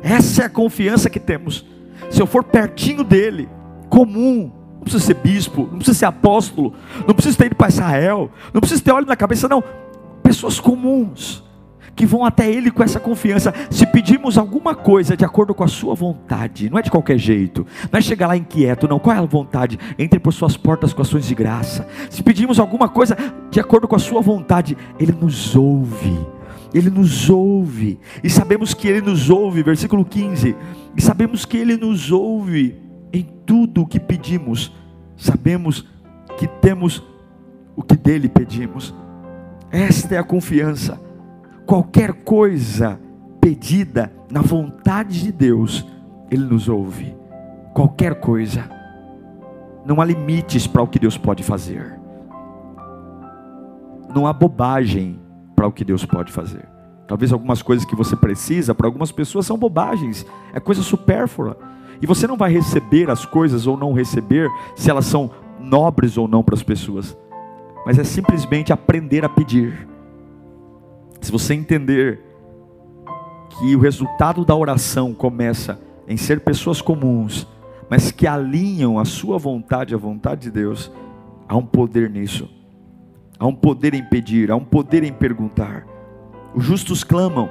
Essa 0.02 0.42
é 0.42 0.44
a 0.44 0.50
confiança 0.50 1.08
que 1.08 1.18
temos. 1.18 1.64
Se 2.10 2.20
eu 2.20 2.26
for 2.26 2.44
pertinho 2.44 3.02
dEle, 3.02 3.48
comum. 3.88 4.50
Não 4.74 4.80
precisa 4.80 5.04
ser 5.04 5.14
bispo, 5.14 5.62
não 5.62 5.78
precisa 5.78 5.98
ser 5.98 6.04
apóstolo, 6.04 6.74
não 7.06 7.14
precisa 7.14 7.38
ter 7.38 7.46
ido 7.46 7.56
para 7.56 7.68
Israel, 7.68 8.30
não 8.52 8.60
precisa 8.60 8.82
ter 8.82 8.92
óleo 8.92 9.06
na 9.06 9.16
cabeça, 9.16 9.48
não. 9.48 9.64
Pessoas 10.22 10.60
comuns 10.60 11.42
que 11.94 12.06
vão 12.06 12.24
até 12.24 12.50
Ele 12.50 12.70
com 12.70 12.82
essa 12.82 13.00
confiança. 13.00 13.54
Se 13.70 13.86
pedirmos 13.86 14.36
alguma 14.36 14.74
coisa 14.74 15.16
de 15.16 15.24
acordo 15.24 15.54
com 15.54 15.64
a 15.64 15.68
Sua 15.68 15.94
vontade, 15.94 16.68
não 16.68 16.78
é 16.78 16.82
de 16.82 16.90
qualquer 16.90 17.18
jeito, 17.18 17.66
não 17.90 17.98
é 17.98 18.02
chegar 18.02 18.26
lá 18.26 18.36
inquieto, 18.36 18.88
não. 18.88 18.98
Qual 18.98 19.14
é 19.14 19.18
a 19.18 19.22
vontade? 19.22 19.78
Entre 19.98 20.18
por 20.18 20.32
Suas 20.32 20.56
portas 20.56 20.92
com 20.92 21.02
ações 21.02 21.26
de 21.26 21.34
graça. 21.34 21.86
Se 22.10 22.22
pedirmos 22.22 22.58
alguma 22.58 22.88
coisa 22.88 23.16
de 23.50 23.60
acordo 23.60 23.88
com 23.88 23.96
a 23.96 24.00
Sua 24.00 24.20
vontade, 24.20 24.76
Ele 24.98 25.12
nos 25.12 25.54
ouve. 25.56 26.18
Ele 26.72 26.90
nos 26.90 27.30
ouve, 27.30 28.00
e 28.22 28.28
sabemos 28.28 28.74
que 28.74 28.88
Ele 28.88 29.00
nos 29.00 29.30
ouve, 29.30 29.62
versículo 29.62 30.04
15, 30.04 30.56
e 30.96 31.00
sabemos 31.00 31.44
que 31.44 31.56
Ele 31.56 31.76
nos 31.76 32.10
ouve 32.10 32.74
em 33.14 33.22
tudo 33.46 33.82
o 33.82 33.86
que 33.86 34.00
pedimos, 34.00 34.74
sabemos 35.16 35.88
que 36.36 36.48
temos 36.48 37.00
o 37.76 37.82
que 37.82 37.96
dele 37.96 38.28
pedimos. 38.28 38.92
Esta 39.70 40.16
é 40.16 40.18
a 40.18 40.24
confiança. 40.24 41.00
Qualquer 41.64 42.24
coisa 42.24 42.98
pedida 43.40 44.12
na 44.30 44.42
vontade 44.42 45.22
de 45.22 45.30
Deus, 45.30 45.86
Ele 46.28 46.44
nos 46.44 46.68
ouve. 46.68 47.14
Qualquer 47.72 48.16
coisa. 48.16 48.68
Não 49.86 50.00
há 50.00 50.04
limites 50.04 50.66
para 50.66 50.82
o 50.82 50.88
que 50.88 50.98
Deus 50.98 51.16
pode 51.16 51.44
fazer. 51.44 51.98
Não 54.12 54.26
há 54.26 54.32
bobagem 54.32 55.20
para 55.54 55.66
o 55.68 55.72
que 55.72 55.84
Deus 55.84 56.04
pode 56.04 56.32
fazer. 56.32 56.66
Talvez 57.06 57.32
algumas 57.32 57.62
coisas 57.62 57.84
que 57.84 57.94
você 57.94 58.16
precisa, 58.16 58.74
para 58.74 58.86
algumas 58.86 59.12
pessoas 59.12 59.46
são 59.46 59.58
bobagens, 59.58 60.26
é 60.52 60.58
coisa 60.58 60.82
supérflua. 60.82 61.73
E 62.04 62.06
você 62.06 62.26
não 62.26 62.36
vai 62.36 62.52
receber 62.52 63.08
as 63.08 63.24
coisas 63.24 63.66
ou 63.66 63.78
não 63.78 63.94
receber 63.94 64.50
se 64.76 64.90
elas 64.90 65.06
são 65.06 65.30
nobres 65.58 66.18
ou 66.18 66.28
não 66.28 66.44
para 66.44 66.54
as 66.54 66.62
pessoas. 66.62 67.16
Mas 67.86 67.98
é 67.98 68.04
simplesmente 68.04 68.74
aprender 68.74 69.24
a 69.24 69.28
pedir. 69.30 69.88
Se 71.22 71.32
você 71.32 71.54
entender 71.54 72.20
que 73.48 73.74
o 73.74 73.80
resultado 73.80 74.44
da 74.44 74.54
oração 74.54 75.14
começa 75.14 75.80
em 76.06 76.18
ser 76.18 76.40
pessoas 76.40 76.82
comuns, 76.82 77.48
mas 77.88 78.12
que 78.12 78.26
alinham 78.26 78.98
a 78.98 79.06
sua 79.06 79.38
vontade 79.38 79.94
à 79.94 79.96
vontade 79.96 80.42
de 80.42 80.50
Deus, 80.50 80.92
há 81.48 81.56
um 81.56 81.64
poder 81.64 82.10
nisso. 82.10 82.50
Há 83.38 83.46
um 83.46 83.54
poder 83.54 83.94
em 83.94 84.04
pedir, 84.04 84.50
há 84.50 84.56
um 84.56 84.64
poder 84.64 85.04
em 85.04 85.12
perguntar. 85.14 85.86
Os 86.54 86.62
justos 86.62 87.02
clamam, 87.02 87.48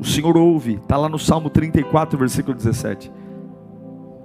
o 0.00 0.04
Senhor 0.04 0.34
ouve, 0.34 0.76
está 0.76 0.96
lá 0.96 1.10
no 1.10 1.18
Salmo 1.18 1.50
34, 1.50 2.18
versículo 2.18 2.56
17. 2.56 3.25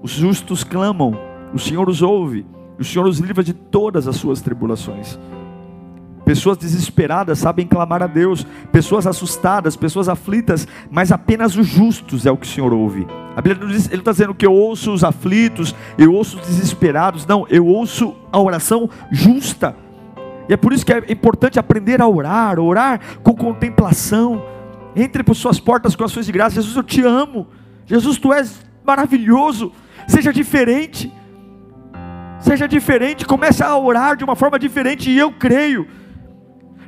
Os 0.01 0.11
justos 0.11 0.63
clamam, 0.63 1.17
o 1.53 1.59
Senhor 1.59 1.87
os 1.87 2.01
ouve, 2.01 2.45
o 2.79 2.83
Senhor 2.83 3.05
os 3.07 3.19
livra 3.19 3.43
de 3.43 3.53
todas 3.53 4.07
as 4.07 4.15
suas 4.15 4.41
tribulações. 4.41 5.19
Pessoas 6.25 6.57
desesperadas 6.57 7.39
sabem 7.39 7.67
clamar 7.67 8.01
a 8.01 8.07
Deus, 8.07 8.45
pessoas 8.71 9.05
assustadas, 9.05 9.75
pessoas 9.75 10.07
aflitas, 10.07 10.67
mas 10.89 11.11
apenas 11.11 11.57
os 11.57 11.67
justos 11.67 12.25
é 12.25 12.31
o 12.31 12.37
que 12.37 12.47
o 12.47 12.49
Senhor 12.49 12.73
ouve. 12.73 13.05
A 13.35 13.41
Bíblia 13.41 13.67
diz, 13.67 13.87
ele 13.87 14.01
está 14.01 14.11
dizendo 14.11 14.33
que 14.33 14.45
eu 14.45 14.53
ouço 14.53 14.93
os 14.93 15.03
aflitos, 15.03 15.75
eu 15.97 16.13
ouço 16.13 16.39
os 16.39 16.47
desesperados, 16.47 17.25
não, 17.25 17.45
eu 17.49 17.65
ouço 17.65 18.15
a 18.31 18.39
oração 18.39 18.89
justa. 19.11 19.75
E 20.47 20.53
é 20.53 20.57
por 20.57 20.73
isso 20.73 20.85
que 20.85 20.93
é 20.93 21.11
importante 21.11 21.59
aprender 21.59 22.01
a 22.01 22.07
orar, 22.07 22.59
orar 22.59 22.99
com 23.23 23.35
contemplação. 23.35 24.43
Entre 24.95 25.23
por 25.23 25.35
suas 25.35 25.59
portas 25.59 25.95
com 25.95 26.03
ações 26.03 26.25
de 26.25 26.31
graça. 26.31 26.55
Jesus, 26.55 26.75
eu 26.75 26.83
te 26.83 27.01
amo. 27.01 27.47
Jesus, 27.85 28.17
tu 28.17 28.33
és 28.33 28.61
maravilhoso. 28.83 29.71
Seja 30.11 30.33
diferente. 30.33 31.09
Seja 32.41 32.67
diferente, 32.67 33.25
comece 33.25 33.63
a 33.63 33.77
orar 33.77 34.17
de 34.17 34.25
uma 34.25 34.35
forma 34.35 34.59
diferente, 34.59 35.09
e 35.09 35.17
eu 35.17 35.31
creio. 35.31 35.87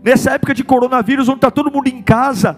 Nessa 0.03 0.31
época 0.31 0.53
de 0.53 0.62
coronavírus, 0.62 1.29
onde 1.29 1.38
está 1.38 1.49
todo 1.49 1.71
mundo 1.71 1.88
em 1.88 2.01
casa, 2.01 2.57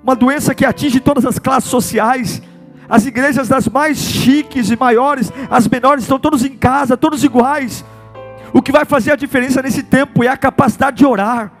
uma 0.00 0.14
doença 0.14 0.54
que 0.54 0.64
atinge 0.64 1.00
todas 1.00 1.26
as 1.26 1.40
classes 1.40 1.68
sociais, 1.68 2.40
as 2.88 3.04
igrejas 3.04 3.48
das 3.48 3.66
mais 3.66 3.98
chiques 3.98 4.70
e 4.70 4.76
maiores, 4.76 5.32
as 5.50 5.66
menores 5.66 6.04
estão 6.04 6.20
todos 6.20 6.44
em 6.44 6.56
casa, 6.56 6.96
todos 6.96 7.24
iguais. 7.24 7.84
O 8.52 8.62
que 8.62 8.70
vai 8.70 8.84
fazer 8.84 9.10
a 9.10 9.16
diferença 9.16 9.60
nesse 9.60 9.82
tempo 9.82 10.22
é 10.22 10.28
a 10.28 10.36
capacidade 10.36 10.98
de 10.98 11.04
orar. 11.04 11.52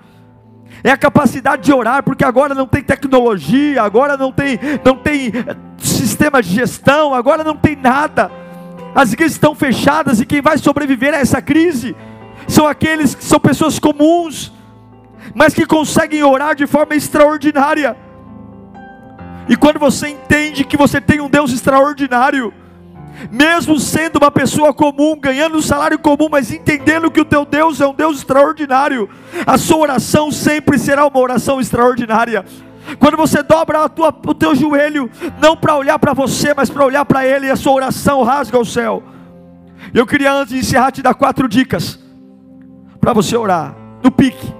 É 0.84 0.92
a 0.92 0.96
capacidade 0.96 1.62
de 1.62 1.72
orar, 1.72 2.04
porque 2.04 2.24
agora 2.24 2.54
não 2.54 2.66
tem 2.66 2.82
tecnologia, 2.82 3.82
agora 3.82 4.16
não 4.16 4.30
tem, 4.30 4.56
não 4.84 4.96
tem 4.96 5.32
sistema 6.18 6.42
de 6.42 6.48
gestão, 6.52 7.14
agora 7.14 7.44
não 7.44 7.56
tem 7.56 7.76
nada. 7.76 8.28
As 8.92 9.12
igrejas 9.12 9.34
estão 9.34 9.54
fechadas 9.54 10.20
e 10.20 10.26
quem 10.26 10.40
vai 10.40 10.58
sobreviver 10.58 11.14
a 11.14 11.18
essa 11.18 11.40
crise 11.40 11.94
são 12.48 12.66
aqueles 12.66 13.14
que 13.14 13.24
são 13.24 13.38
pessoas 13.38 13.78
comuns, 13.78 14.52
mas 15.32 15.54
que 15.54 15.64
conseguem 15.64 16.24
orar 16.24 16.56
de 16.56 16.66
forma 16.66 16.96
extraordinária. 16.96 17.96
E 19.48 19.56
quando 19.56 19.78
você 19.78 20.08
entende 20.08 20.64
que 20.64 20.76
você 20.76 21.00
tem 21.00 21.20
um 21.20 21.30
Deus 21.30 21.52
extraordinário, 21.52 22.52
mesmo 23.30 23.78
sendo 23.78 24.16
uma 24.16 24.30
pessoa 24.30 24.74
comum, 24.74 25.16
ganhando 25.20 25.56
um 25.56 25.62
salário 25.62 26.00
comum, 26.00 26.28
mas 26.28 26.50
entendendo 26.50 27.12
que 27.12 27.20
o 27.20 27.24
teu 27.24 27.44
Deus 27.44 27.80
é 27.80 27.86
um 27.86 27.94
Deus 27.94 28.18
extraordinário, 28.18 29.08
a 29.46 29.56
sua 29.56 29.78
oração 29.78 30.32
sempre 30.32 30.78
será 30.78 31.06
uma 31.06 31.20
oração 31.20 31.60
extraordinária. 31.60 32.44
Quando 32.98 33.16
você 33.16 33.42
dobra 33.42 33.88
tua, 33.88 34.08
o 34.26 34.34
teu 34.34 34.54
joelho, 34.54 35.10
não 35.40 35.56
para 35.56 35.76
olhar 35.76 35.98
para 35.98 36.12
você, 36.12 36.54
mas 36.54 36.70
para 36.70 36.84
olhar 36.84 37.04
para 37.04 37.26
Ele, 37.26 37.46
e 37.46 37.50
a 37.50 37.56
sua 37.56 37.72
oração 37.72 38.22
rasga 38.22 38.58
o 38.58 38.64
céu. 38.64 39.02
Eu 39.92 40.06
queria 40.06 40.32
antes 40.32 40.54
de 40.54 40.58
encerrar 40.58 40.90
te 40.90 41.02
dar 41.02 41.14
quatro 41.14 41.48
dicas 41.48 41.98
para 43.00 43.12
você 43.12 43.36
orar 43.36 43.74
no 44.02 44.10
pique. 44.10 44.54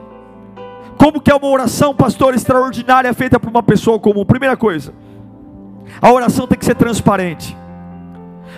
Como 0.96 1.20
que 1.20 1.30
é 1.30 1.34
uma 1.34 1.48
oração, 1.48 1.94
pastor, 1.94 2.34
extraordinária 2.34 3.12
feita 3.14 3.38
por 3.38 3.48
uma 3.48 3.62
pessoa 3.62 3.98
comum? 3.98 4.24
Primeira 4.24 4.56
coisa, 4.56 4.92
a 6.02 6.12
oração 6.12 6.46
tem 6.46 6.58
que 6.58 6.64
ser 6.64 6.74
transparente. 6.74 7.56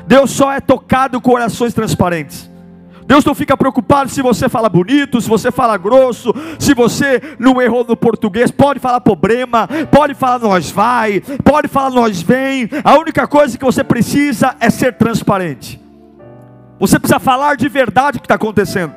Deus 0.07 0.31
só 0.31 0.51
é 0.51 0.61
tocado 0.61 1.21
com 1.21 1.33
orações 1.33 1.75
transparentes. 1.75 2.50
Deus 3.11 3.25
não 3.25 3.35
fica 3.35 3.57
preocupado 3.57 4.09
se 4.09 4.23
você 4.23 4.49
fala 4.49 4.69
bonito, 4.69 5.21
se 5.21 5.29
você 5.29 5.51
fala 5.51 5.77
grosso, 5.77 6.33
se 6.61 6.73
você 6.73 7.21
não 7.41 7.61
errou 7.61 7.85
no 7.85 7.97
português. 7.97 8.53
Pode 8.53 8.79
falar 8.79 9.01
problema, 9.01 9.69
pode 9.91 10.15
falar 10.15 10.39
nós 10.39 10.71
vai, 10.71 11.21
pode 11.43 11.67
falar 11.67 11.91
nós 11.91 12.23
vem. 12.23 12.71
A 12.85 12.97
única 12.97 13.27
coisa 13.27 13.59
que 13.59 13.65
você 13.65 13.83
precisa 13.83 14.55
é 14.61 14.71
ser 14.71 14.93
transparente. 14.93 15.81
Você 16.79 17.01
precisa 17.01 17.19
falar 17.19 17.57
de 17.57 17.69
verdade 17.69 18.19
o 18.19 18.21
que 18.21 18.27
está 18.27 18.37
acontecendo. 18.37 18.95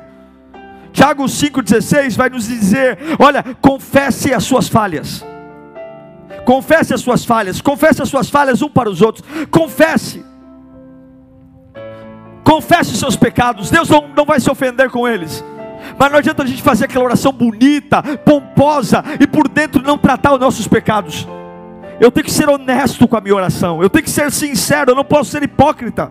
Tiago 0.92 1.24
5,16 1.24 2.16
vai 2.16 2.30
nos 2.30 2.46
dizer: 2.46 2.96
olha, 3.18 3.44
confesse 3.60 4.32
as 4.32 4.44
suas 4.44 4.68
falhas. 4.68 5.26
Confesse 6.44 6.94
as 6.94 7.00
suas 7.00 7.24
falhas, 7.24 7.60
confesse 7.60 8.00
as 8.00 8.08
suas 8.08 8.30
falhas 8.30 8.62
um 8.62 8.68
para 8.68 8.88
os 8.88 9.02
outros. 9.02 9.26
Confesse. 9.50 10.24
Confesse 12.44 12.92
os 12.92 12.98
seus 12.98 13.16
pecados. 13.16 13.70
Deus 13.70 13.88
não, 13.88 14.08
não 14.14 14.24
vai 14.24 14.38
se 14.38 14.50
ofender 14.50 14.90
com 14.90 15.08
eles. 15.08 15.42
Mas 15.98 16.10
não 16.10 16.18
adianta 16.18 16.42
a 16.42 16.46
gente 16.46 16.62
fazer 16.62 16.84
aquela 16.84 17.04
oração 17.04 17.32
bonita, 17.32 18.02
pomposa 18.18 19.02
e 19.18 19.26
por 19.26 19.48
dentro 19.48 19.82
não 19.82 19.98
tratar 19.98 20.34
os 20.34 20.40
nossos 20.40 20.68
pecados. 20.68 21.26
Eu 22.00 22.10
tenho 22.10 22.24
que 22.24 22.32
ser 22.32 22.48
honesto 22.48 23.06
com 23.06 23.16
a 23.16 23.20
minha 23.20 23.34
oração. 23.34 23.82
Eu 23.82 23.88
tenho 23.88 24.04
que 24.04 24.10
ser 24.10 24.30
sincero. 24.30 24.90
Eu 24.90 24.94
não 24.94 25.04
posso 25.04 25.30
ser 25.30 25.42
hipócrita. 25.42 26.10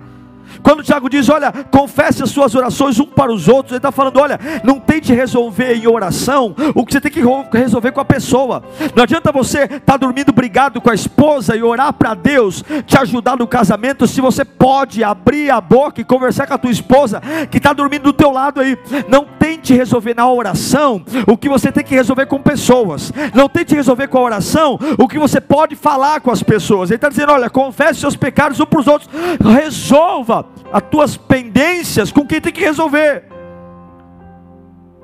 Quando 0.63 0.82
Tiago 0.82 1.10
diz, 1.10 1.28
olha, 1.30 1.52
confesse 1.69 2.23
as 2.23 2.30
suas 2.30 2.56
orações 2.56 2.99
um 2.99 3.06
para 3.06 3.32
os 3.32 3.47
outros, 3.47 3.73
ele 3.73 3.78
está 3.78 3.91
falando, 3.91 4.17
olha, 4.17 4.39
não 4.63 4.80
tente 4.80 5.13
resolver 5.13 5.76
em 5.76 5.86
oração 5.86 6.56
o 6.73 6.86
que 6.86 6.93
você 6.93 7.02
tem 7.02 7.12
que 7.12 7.21
resolver 7.54 7.91
com 7.91 7.99
a 7.99 8.06
pessoa. 8.06 8.63
Não 8.95 9.04
adianta 9.04 9.32
você 9.32 9.63
estar 9.63 9.80
tá 9.80 9.97
dormindo 9.97 10.32
brigado 10.32 10.80
com 10.80 10.89
a 10.89 10.95
esposa 10.95 11.56
e 11.56 11.62
orar 11.62 11.91
para 11.93 12.13
Deus 12.13 12.63
te 12.86 12.97
ajudar 12.97 13.38
no 13.38 13.45
casamento, 13.45 14.08
se 14.08 14.21
você 14.21 14.45
pode 14.45 15.04
abrir 15.04 15.52
a 15.52 15.60
boca 15.60 15.99
e 15.99 16.06
conversar 16.06 16.47
com 16.47 16.54
a 16.54 16.58
tua 16.58 16.71
esposa 16.71 17.21
que 17.52 17.58
está 17.58 17.73
dormindo 17.73 18.04
do 18.04 18.13
teu 18.13 18.32
lado 18.32 18.62
aí. 18.62 18.78
Não 19.10 19.26
tente 19.26 19.73
resolver 19.73 20.15
na 20.15 20.32
oração 20.32 21.04
o 21.28 21.38
que 21.38 21.49
você 21.49 21.71
tem 21.71 21.84
que 21.84 21.95
resolver 21.95 22.26
com 22.26 22.41
pessoas. 22.41 23.12
Não 23.34 23.49
tente 23.49 23.76
resolver 23.76 24.08
com 24.08 24.17
a 24.17 24.21
oração 24.21 24.80
o 24.97 25.08
que 25.08 25.19
você 25.19 25.41
pode 25.41 25.76
falar 25.76 26.21
com 26.21 26.32
as 26.32 26.41
pessoas. 26.41 26.89
Ele 26.89 26.95
está 26.95 27.10
dizendo, 27.10 27.34
olha, 27.34 27.49
confesse 27.49 27.99
seus 27.99 28.15
pecados 28.15 28.60
um 28.60 28.65
para 28.65 28.80
os 28.80 28.88
outros, 28.88 29.10
resolva 29.41 30.52
as 30.71 30.81
tuas 30.83 31.17
pendências 31.17 32.11
com 32.11 32.25
quem 32.25 32.41
tem 32.41 32.51
que 32.51 32.61
resolver. 32.61 33.25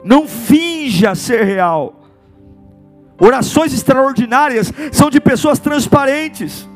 Não 0.04 0.28
finja 0.28 1.14
ser 1.16 1.44
real. 1.44 1.96
Orações 3.20 3.74
extraordinárias 3.74 4.74
são 4.92 5.10
de 5.10 5.20
pessoas 5.20 5.60
transparentes. 5.60 6.68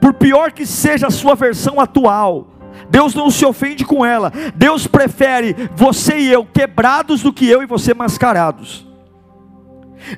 Por 0.00 0.14
pior 0.14 0.52
que 0.52 0.66
seja 0.66 1.08
a 1.08 1.10
sua 1.10 1.34
versão 1.34 1.80
atual, 1.80 2.48
Deus 2.90 3.14
não 3.14 3.30
se 3.30 3.44
ofende 3.44 3.84
com 3.84 4.04
ela. 4.04 4.32
Deus 4.54 4.86
prefere 4.86 5.56
você 5.74 6.18
e 6.18 6.32
eu 6.32 6.44
quebrados 6.44 7.22
do 7.22 7.32
que 7.32 7.48
eu 7.48 7.62
e 7.62 7.66
você 7.66 7.94
mascarados. 7.94 8.86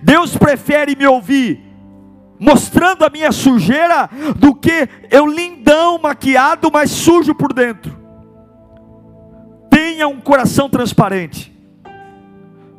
Deus 0.02 0.36
prefere 0.36 0.94
me 0.94 1.06
ouvir 1.06 1.69
mostrando 2.40 3.04
a 3.04 3.10
minha 3.10 3.30
sujeira, 3.30 4.08
do 4.36 4.54
que 4.54 4.88
eu 5.10 5.26
lindão, 5.26 5.98
maquiado, 5.98 6.70
mas 6.72 6.90
sujo 6.90 7.34
por 7.34 7.52
dentro. 7.52 7.94
Tenha 9.68 10.08
um 10.08 10.18
coração 10.18 10.70
transparente, 10.70 11.54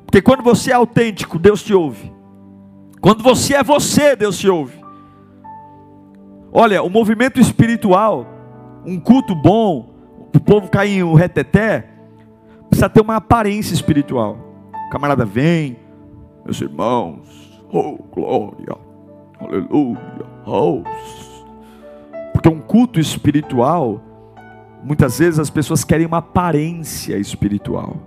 porque 0.06 0.22
quando 0.22 0.42
você 0.42 0.72
é 0.72 0.74
autêntico, 0.74 1.38
Deus 1.38 1.62
te 1.62 1.74
ouve. 1.74 2.12
Quando 3.00 3.24
você 3.24 3.54
é 3.54 3.64
você, 3.64 4.16
Deus 4.16 4.38
te 4.38 4.50
ouve. 4.50 4.82
Olha, 6.52 6.84
o 6.84 6.90
movimento 6.90 7.40
espiritual, 7.40 8.28
um 8.86 9.00
culto 9.00 9.34
bom, 9.36 9.94
o 10.36 10.40
povo 10.40 10.70
cair 10.70 10.98
em 10.98 11.04
um 11.04 11.14
reteté, 11.14 11.88
precisa 12.68 12.90
ter 12.90 13.02
uma 13.02 13.18
aparência 13.18 13.74
espiritual. 13.74 14.38
O 14.88 14.90
camarada 14.90 15.24
vem, 15.24 15.78
meus 16.44 16.60
irmãos, 16.60 17.62
oh 17.72 17.98
glória, 18.12 18.91
Aleluia. 19.42 20.00
Oh. 20.46 20.84
Porque 22.32 22.50
um 22.50 22.60
culto 22.60 23.00
espiritual, 23.00 24.02
muitas 24.84 25.20
vezes 25.20 25.40
as 25.40 25.50
pessoas 25.50 25.84
querem 25.84 26.06
uma 26.06 26.18
aparência 26.18 27.18
espiritual. 27.18 27.98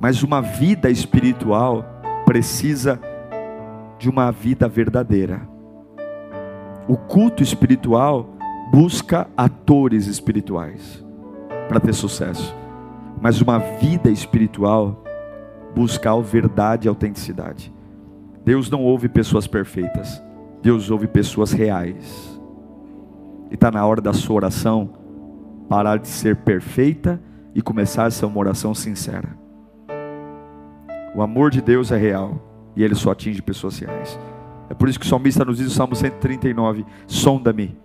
Mas 0.00 0.22
uma 0.22 0.40
vida 0.40 0.90
espiritual 0.90 1.84
precisa 2.24 3.00
de 3.98 4.08
uma 4.10 4.32
vida 4.32 4.68
verdadeira. 4.68 5.48
O 6.88 6.96
culto 6.96 7.42
espiritual 7.42 8.34
busca 8.72 9.28
atores 9.36 10.06
espirituais 10.06 11.04
para 11.68 11.78
ter 11.78 11.92
sucesso. 11.92 12.54
Mas 13.20 13.40
uma 13.40 13.58
vida 13.58 14.10
espiritual 14.10 15.04
busca 15.74 16.10
a 16.10 16.20
verdade 16.20 16.86
e 16.86 16.88
autenticidade. 16.88 17.72
Deus 18.44 18.68
não 18.68 18.82
ouve 18.82 19.08
pessoas 19.08 19.46
perfeitas, 19.46 20.22
Deus 20.60 20.90
ouve 20.90 21.06
pessoas 21.06 21.52
reais. 21.52 22.40
E 23.50 23.54
está 23.54 23.70
na 23.70 23.84
hora 23.86 24.00
da 24.00 24.12
sua 24.12 24.36
oração 24.36 24.90
parar 25.68 25.98
de 25.98 26.08
ser 26.08 26.36
perfeita 26.36 27.20
e 27.54 27.62
começar 27.62 28.06
a 28.06 28.10
ser 28.10 28.26
uma 28.26 28.38
oração 28.38 28.74
sincera. 28.74 29.36
O 31.14 31.22
amor 31.22 31.50
de 31.50 31.60
Deus 31.60 31.92
é 31.92 31.96
real 31.96 32.40
e 32.74 32.82
ele 32.82 32.94
só 32.94 33.12
atinge 33.12 33.40
pessoas 33.40 33.78
reais. 33.78 34.18
É 34.68 34.74
por 34.74 34.88
isso 34.88 34.98
que 34.98 35.06
o 35.06 35.08
salmista 35.08 35.44
nos 35.44 35.58
diz 35.58 35.66
no 35.66 35.72
Salmo 35.72 35.94
139: 35.94 36.84
Sonda-me, 37.06 37.76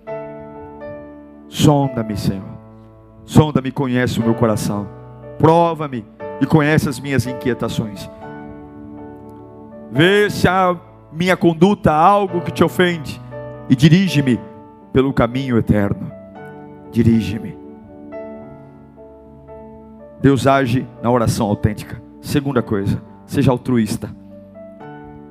sonda-me, 1.48 2.17
Senhor, 2.17 2.58
sonda-me, 3.26 3.72
conhece 3.72 4.20
o 4.20 4.24
meu 4.24 4.34
coração, 4.34 4.88
prova-me 5.38 6.06
e 6.41 6.46
conhece 6.46 6.88
as 6.89 7.00
minhas 7.00 7.28
inquietações 7.28 8.10
Vê 9.91 10.30
se 10.30 10.47
a 10.47 10.76
minha 11.12 11.38
conduta 11.38 11.91
há 11.91 12.06
algo 12.06 12.41
que 12.41 12.52
te 12.52 12.63
ofende 12.63 13.21
e 13.69 13.76
dirige-me 13.76 14.39
pelo 14.91 15.13
caminho 15.13 15.58
eterno. 15.58 16.12
Dirige-me. 16.91 17.58
Deus 20.21 20.47
age 20.47 20.88
na 21.02 21.10
oração 21.10 21.47
autêntica. 21.47 22.02
Segunda 22.21 22.62
coisa, 22.62 23.02
seja 23.26 23.52
altruísta. 23.52 24.10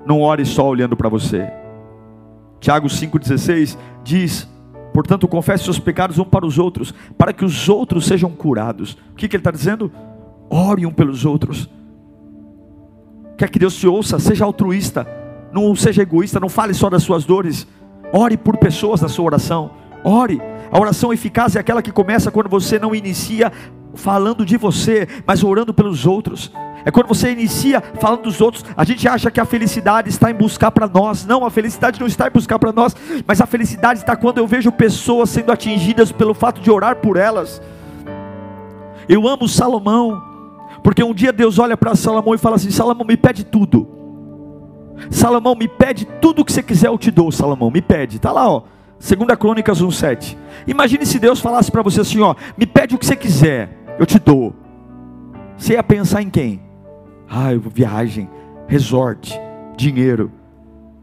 Não 0.07 0.23
ore 0.23 0.45
só 0.45 0.67
olhando 0.69 0.97
para 0.97 1.09
você. 1.09 1.51
Tiago 2.61 2.87
5,16 2.87 3.77
diz: 4.03 4.49
Portanto, 4.95 5.29
confesse 5.29 5.65
seus 5.65 5.79
pecados 5.79 6.19
um 6.19 6.25
para 6.25 6.47
os 6.47 6.59
outros, 6.59 6.95
para 7.19 7.33
que 7.33 7.45
os 7.45 7.69
outros 7.69 8.07
sejam 8.07 8.31
curados. 8.31 8.97
O 9.13 9.17
que, 9.17 9.29
que 9.29 9.37
ele 9.37 9.41
está 9.41 9.51
dizendo? 9.51 9.91
Ore 10.49 10.87
um 10.87 10.93
pelos 10.93 11.25
outros. 11.25 11.69
Quer 13.37 13.51
que 13.51 13.59
Deus 13.59 13.75
te 13.75 13.87
ouça, 13.87 14.19
seja 14.19 14.45
altruísta, 14.45 15.07
não 15.53 15.75
seja 15.77 16.03
egoísta, 16.03 16.41
não 16.41 16.49
fale 16.49 16.73
só 16.73 16.89
das 16.89 17.03
suas 17.03 17.25
dores. 17.25 17.67
Ore 18.13 18.37
por 18.37 18.57
pessoas 18.57 19.01
na 19.01 19.09
sua 19.09 19.25
oração. 19.27 19.71
Ore. 20.05 20.41
A 20.71 20.81
oração 20.81 21.13
eficaz 21.13 21.55
é 21.55 21.61
aquela 21.61 21.83
que 21.83 21.93
começa 21.93 22.31
quando 22.31 22.49
você 22.49 22.79
não 22.79 22.95
inicia 22.95 23.53
falando 23.95 24.45
de 24.45 24.57
você, 24.57 25.09
mas 25.27 25.43
orando 25.43 25.73
pelos 25.73 26.07
outros. 26.07 26.53
É 26.85 26.91
quando 26.91 27.09
você 27.09 27.33
inicia 27.33 27.83
falando 27.99 28.23
dos 28.23 28.41
outros, 28.41 28.65
a 28.77 28.85
gente 28.85 29.09
acha 29.09 29.31
que 29.31 29.41
a 29.41 29.45
felicidade 29.45 30.09
está 30.09 30.31
em 30.31 30.35
buscar 30.35 30.71
para 30.71 30.87
nós. 30.87 31.27
Não, 31.27 31.45
a 31.45 31.51
felicidade 31.51 31.99
não 31.99 32.07
está 32.07 32.29
em 32.29 32.31
buscar 32.31 32.59
para 32.59 32.73
nós, 32.73 32.95
mas 33.27 33.41
a 33.41 33.47
felicidade 33.47 34.01
está 34.01 34.15
quando 34.15 34.39
eu 34.39 34.47
vejo 34.47 34.71
pessoas 34.71 35.31
sendo 35.31 35.51
atingidas 35.51 36.13
pelo 36.13 36.33
fato 36.33 36.61
de 36.61 36.71
orar 36.71 36.97
por 36.97 37.17
elas. 37.17 37.61
Eu 39.09 39.27
amo 39.27 39.49
Salomão, 39.49 40.23
porque 40.83 41.03
um 41.03 41.15
dia 41.15 41.33
Deus 41.33 41.59
olha 41.59 41.77
para 41.77 41.95
Salomão 41.95 42.35
e 42.35 42.39
fala 42.39 42.57
assim: 42.57 42.71
Salomão, 42.71 43.07
me 43.07 43.17
pede 43.17 43.45
tudo. 43.45 43.89
Salomão, 45.11 45.55
me 45.55 45.69
pede 45.69 46.07
tudo 46.21 46.43
o 46.43 46.45
que 46.45 46.53
você 46.53 46.63
quiser, 46.63 46.89
eu 46.89 46.99
te 46.99 47.11
dou, 47.11 47.31
Salomão, 47.31 47.71
me 47.71 47.83
pede. 47.83 48.17
Está 48.17 48.33
lá, 48.33 48.51
ó. 48.51 48.63
2 48.99 49.39
Crônicas 49.39 49.83
1,7. 49.83 50.37
Imagine 50.67 51.05
se 51.05 51.19
Deus 51.19 51.41
falasse 51.41 51.71
para 51.71 51.83
você 51.83 52.01
assim: 52.01 52.21
ó, 52.21 52.35
me 52.57 52.67
pede 52.67 52.95
o 52.95 52.99
que 52.99 53.07
você 53.07 53.17
quiser, 53.17 53.97
eu 53.99 54.07
te 54.07 54.19
dou. 54.19 54.55
Você 55.57 55.75
ia 55.75 55.83
pensar 55.83 56.23
em 56.23 56.31
quem? 56.31 56.61
Ah, 57.29 57.51
viagem. 57.55 58.29
resort, 58.69 59.39
dinheiro. 59.77 60.31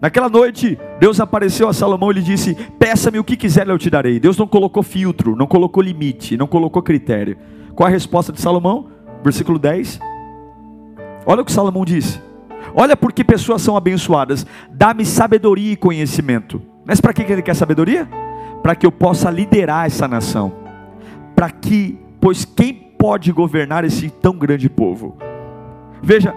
Naquela 0.01 0.27
noite, 0.27 0.77
Deus 0.99 1.19
apareceu 1.21 1.69
a 1.69 1.73
Salomão 1.73 2.12
e 2.12 2.15
lhe 2.15 2.21
disse: 2.21 2.55
Peça-me 2.77 3.19
o 3.19 3.23
que 3.23 3.38
quiser, 3.38 3.67
eu 3.67 3.77
te 3.77 3.89
darei. 3.89 4.19
Deus 4.19 4.38
não 4.38 4.47
colocou 4.47 4.83
filtro, 4.83 5.36
não 5.36 5.47
colocou 5.47 5.81
limite, 5.81 6.36
não 6.36 6.47
colocou 6.47 6.81
critério. 6.81 7.38
Qual 7.73 7.88
a 7.88 7.89
resposta 7.89 8.31
de 8.31 8.41
Salomão? 8.41 8.88
Versículo 9.23 9.57
10. 9.57 9.99
Olha 11.25 11.41
o 11.41 11.45
que 11.45 11.51
Salomão 11.51 11.86
disse. 11.86 12.21
Olha 12.75 12.97
por 12.97 13.13
que 13.13 13.23
pessoas 13.23 13.62
são 13.62 13.77
abençoadas. 13.77 14.45
Dá-me 14.71 15.05
sabedoria 15.05 15.73
e 15.73 15.77
conhecimento. 15.77 16.62
Mas 16.86 16.99
para 16.99 17.13
que 17.13 17.21
ele 17.23 17.41
quer 17.41 17.55
sabedoria? 17.55 18.07
Para 18.62 18.75
que 18.75 18.86
eu 18.86 18.91
possa 18.91 19.29
liderar 19.29 19.86
essa 19.86 20.07
nação. 20.07 20.51
Para 21.36 21.49
que, 21.49 21.97
pois 22.19 22.45
quem 22.45 22.73
pode 22.73 23.31
governar 23.31 23.83
esse 23.83 24.09
tão 24.09 24.33
grande 24.38 24.69
povo? 24.69 25.17
Veja, 26.01 26.33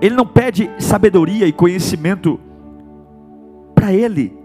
ele 0.00 0.14
não 0.14 0.26
pede 0.26 0.70
sabedoria 0.78 1.46
e 1.46 1.52
conhecimento 1.52 2.38
para 3.74 3.92
ele, 3.92 4.36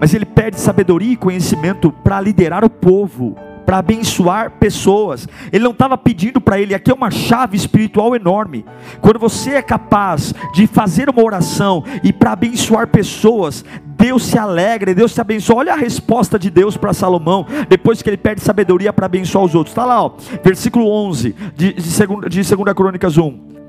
mas 0.00 0.14
ele 0.14 0.24
pede 0.24 0.58
sabedoria 0.58 1.12
e 1.12 1.16
conhecimento 1.16 1.90
para 1.90 2.20
liderar 2.20 2.64
o 2.64 2.70
povo, 2.70 3.36
para 3.66 3.78
abençoar 3.78 4.52
pessoas. 4.52 5.28
Ele 5.52 5.64
não 5.64 5.72
estava 5.72 5.98
pedindo 5.98 6.40
para 6.40 6.60
ele, 6.60 6.74
aqui 6.74 6.90
é 6.90 6.94
uma 6.94 7.10
chave 7.10 7.56
espiritual 7.56 8.14
enorme. 8.14 8.64
Quando 9.00 9.18
você 9.18 9.56
é 9.56 9.62
capaz 9.62 10.32
de 10.54 10.66
fazer 10.68 11.10
uma 11.10 11.22
oração 11.22 11.84
e 12.04 12.12
para 12.12 12.32
abençoar 12.32 12.86
pessoas, 12.86 13.64
Deus 13.84 14.24
se 14.24 14.38
alegra, 14.38 14.94
Deus 14.94 15.12
se 15.12 15.20
abençoa. 15.20 15.56
Olha 15.56 15.72
a 15.72 15.76
resposta 15.76 16.38
de 16.38 16.50
Deus 16.50 16.76
para 16.76 16.92
Salomão, 16.92 17.44
depois 17.68 18.00
que 18.00 18.08
ele 18.08 18.16
pede 18.16 18.40
sabedoria 18.40 18.92
para 18.92 19.06
abençoar 19.06 19.44
os 19.44 19.54
outros. 19.54 19.72
Está 19.72 19.84
lá, 19.84 20.04
ó, 20.04 20.12
versículo 20.44 20.88
11 20.88 21.34
de, 21.56 21.72
de, 21.72 22.06
2 22.06 22.30
de 22.30 22.54
2 22.54 22.74
Crônicas 22.74 23.18
1. 23.18 23.65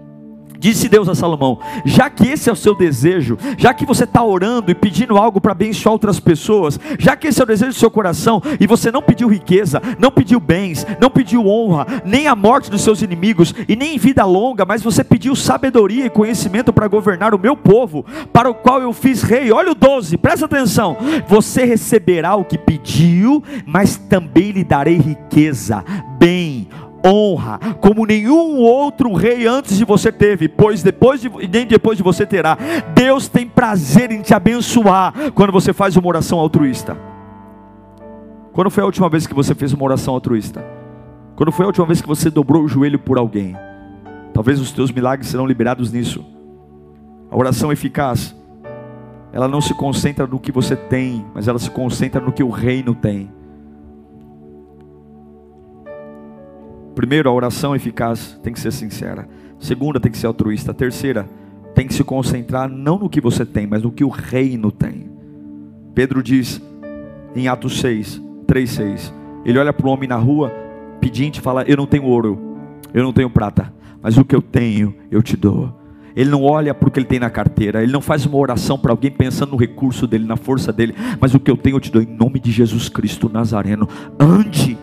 Disse 0.60 0.90
Deus 0.90 1.08
a 1.08 1.16
Salomão: 1.16 1.60
já 1.86 2.10
que 2.10 2.28
esse 2.28 2.50
é 2.50 2.54
o 2.54 2.56
seu 2.56 2.76
desejo, 2.76 3.38
já 3.58 3.74
que 3.74 3.86
você 3.86 4.04
está 4.04 4.24
orando 4.24 4.72
e 4.72 4.76
pedindo 4.76 5.18
algo 5.18 5.40
para 5.40 5.52
abençoar 5.52 5.94
outras 5.94 6.20
pessoas, 6.20 6.80
já 7.00 7.16
que 7.16 7.28
esse 7.28 7.40
é 7.40 7.44
o 7.44 7.48
desejo 7.48 7.72
do 7.72 7.80
seu 7.80 7.92
coração, 7.92 8.42
e 8.60 8.68
você 8.68 8.92
não 8.92 9.02
pediu 9.02 9.28
riqueza, 9.28 9.82
não 10.00 10.12
pediu 10.12 10.40
bens, 10.40 10.86
não 11.00 11.10
pediu 11.10 11.48
honra, 11.48 11.86
nem 12.06 12.28
a 12.28 12.36
morte 12.36 12.70
dos 12.70 12.82
seus 12.82 13.02
inimigos, 13.02 13.54
e 13.68 13.76
nem 13.76 13.98
vida 13.98 14.26
longa, 14.26 14.66
mas 14.66 14.82
você 14.82 15.04
pediu 15.04 15.36
sabedoria 15.36 16.06
e 16.06 16.10
conhecimento 16.10 16.74
para 16.74 16.88
governar 16.88 17.34
o 17.34 17.40
meu 17.40 17.56
povo, 17.56 18.06
para 18.32 18.50
o 18.50 18.56
qual 18.56 18.82
eu 18.82 18.94
fiz 18.94 19.22
rei. 19.22 19.52
Olha 19.52 19.72
o 19.72 19.76
12, 19.76 20.18
presta 20.18 20.46
atenção: 20.46 20.98
você 21.28 21.66
receberá 21.66 22.36
o 22.36 22.46
que 22.46 22.58
pediu, 22.58 23.44
mas 23.66 23.98
também 23.98 24.52
lhe 24.52 24.64
darei 24.64 24.98
riqueza, 24.98 25.84
bem, 26.18 26.68
honra, 27.08 27.60
como 27.80 28.06
nenhum 28.06 28.58
outro 28.58 29.14
rei 29.14 29.48
antes 29.48 29.78
de 29.78 29.86
você 29.86 30.12
teve, 30.12 30.48
pois 30.48 30.84
depois 30.84 31.22
de, 31.22 31.30
nem 31.48 31.66
depois 31.66 31.98
de 31.98 32.04
você 32.04 32.26
terá. 32.26 32.58
Deus 32.94 33.28
tem 33.28 33.48
prazer 33.48 34.12
em 34.12 34.22
te 34.22 34.34
abençoar 34.34 35.32
quando 35.34 35.52
você 35.52 35.74
faz 35.74 35.96
uma 35.96 36.08
oração 36.08 36.40
altruísta. 36.40 36.98
Quando 38.54 38.70
foi 38.70 38.84
a 38.84 38.86
última 38.86 39.10
vez 39.10 39.28
que 39.28 39.34
você 39.34 39.54
fez 39.54 39.72
uma 39.74 39.84
oração 39.84 40.14
altruísta? 40.14 40.66
Quando 41.36 41.52
foi 41.52 41.66
a 41.66 41.68
última 41.68 41.86
vez 41.86 42.02
que 42.02 42.08
você 42.08 42.30
dobrou 42.30 42.64
o 42.64 42.68
joelho 42.68 42.98
por 42.98 43.18
alguém? 43.18 43.56
Talvez 44.34 44.60
os 44.60 44.72
teus 44.72 44.92
milagres 44.92 45.30
serão 45.30 45.46
liberados 45.46 45.92
nisso. 45.92 46.26
A 47.30 47.38
oração 47.38 47.72
eficaz, 47.72 48.36
ela 49.32 49.48
não 49.48 49.62
se 49.62 49.74
concentra 49.74 50.26
no 50.26 50.40
que 50.40 50.52
você 50.52 50.76
tem, 50.76 51.26
mas 51.36 51.48
ela 51.48 51.60
se 51.60 51.70
concentra 51.70 52.20
no 52.20 52.32
que 52.32 52.42
o 52.42 52.50
reino 52.50 52.96
tem. 52.96 53.32
Primeiro, 56.98 57.30
a 57.30 57.32
oração 57.32 57.76
eficaz 57.76 58.40
tem 58.42 58.52
que 58.52 58.60
ser 58.60 58.72
sincera. 58.72 59.30
Segunda, 59.60 60.00
tem 60.00 60.12
que 60.12 60.18
ser 60.18 60.26
altruísta. 60.26 60.74
Terceira, 60.74 61.30
tem 61.76 61.86
que 61.86 61.94
se 61.94 62.04
concentrar 62.04 62.68
não 62.68 62.98
no 62.98 63.08
que 63.08 63.22
você 63.22 63.46
tem, 63.46 63.68
mas 63.68 63.84
no 63.84 63.92
que 63.92 64.04
o 64.04 64.10
reino 64.10 64.72
tem. 64.72 65.08
Pedro 65.94 66.24
diz 66.24 66.60
em 67.36 67.48
Atos 67.48 67.80
6, 67.82 68.20
3, 68.48 68.70
6. 68.72 69.14
Ele 69.46 69.60
olha 69.60 69.72
para 69.72 69.86
o 69.86 69.92
homem 69.92 70.10
na 70.10 70.16
rua, 70.16 70.52
pedinte, 71.00 71.40
e 71.40 71.44
fala: 71.44 71.64
Eu 71.68 71.78
não 71.78 71.86
tenho 71.86 72.04
ouro, 72.04 72.58
eu 72.92 73.04
não 73.04 73.14
tenho 73.14 73.30
prata, 73.30 73.72
mas 74.02 74.18
o 74.18 74.26
que 74.26 74.36
eu 74.36 74.42
tenho, 74.42 74.96
eu 75.12 75.22
te 75.22 75.38
dou. 75.38 75.72
Ele 76.16 76.32
não 76.32 76.42
olha 76.42 76.74
para 76.74 76.90
o 76.90 76.92
que 76.92 76.98
ele 76.98 77.06
tem 77.06 77.20
na 77.20 77.30
carteira, 77.30 77.84
ele 77.84 77.92
não 77.92 78.02
faz 78.02 78.26
uma 78.26 78.40
oração 78.40 78.76
para 78.76 78.92
alguém 78.92 79.12
pensando 79.12 79.52
no 79.52 79.58
recurso 79.58 80.08
dele, 80.08 80.26
na 80.26 80.36
força 80.36 80.74
dele, 80.74 80.96
mas 81.22 81.36
o 81.36 81.40
que 81.40 81.52
eu 81.52 81.58
tenho 81.58 81.76
eu 81.76 81.80
te 81.80 81.92
dou 81.92 82.02
em 82.02 82.08
nome 82.08 82.40
de 82.40 82.52
Jesus 82.52 82.90
Cristo 82.90 83.30
Nazareno. 83.30 83.88
Ande 84.20 84.76